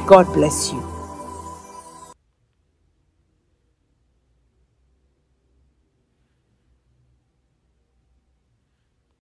[0.07, 0.90] God bless you.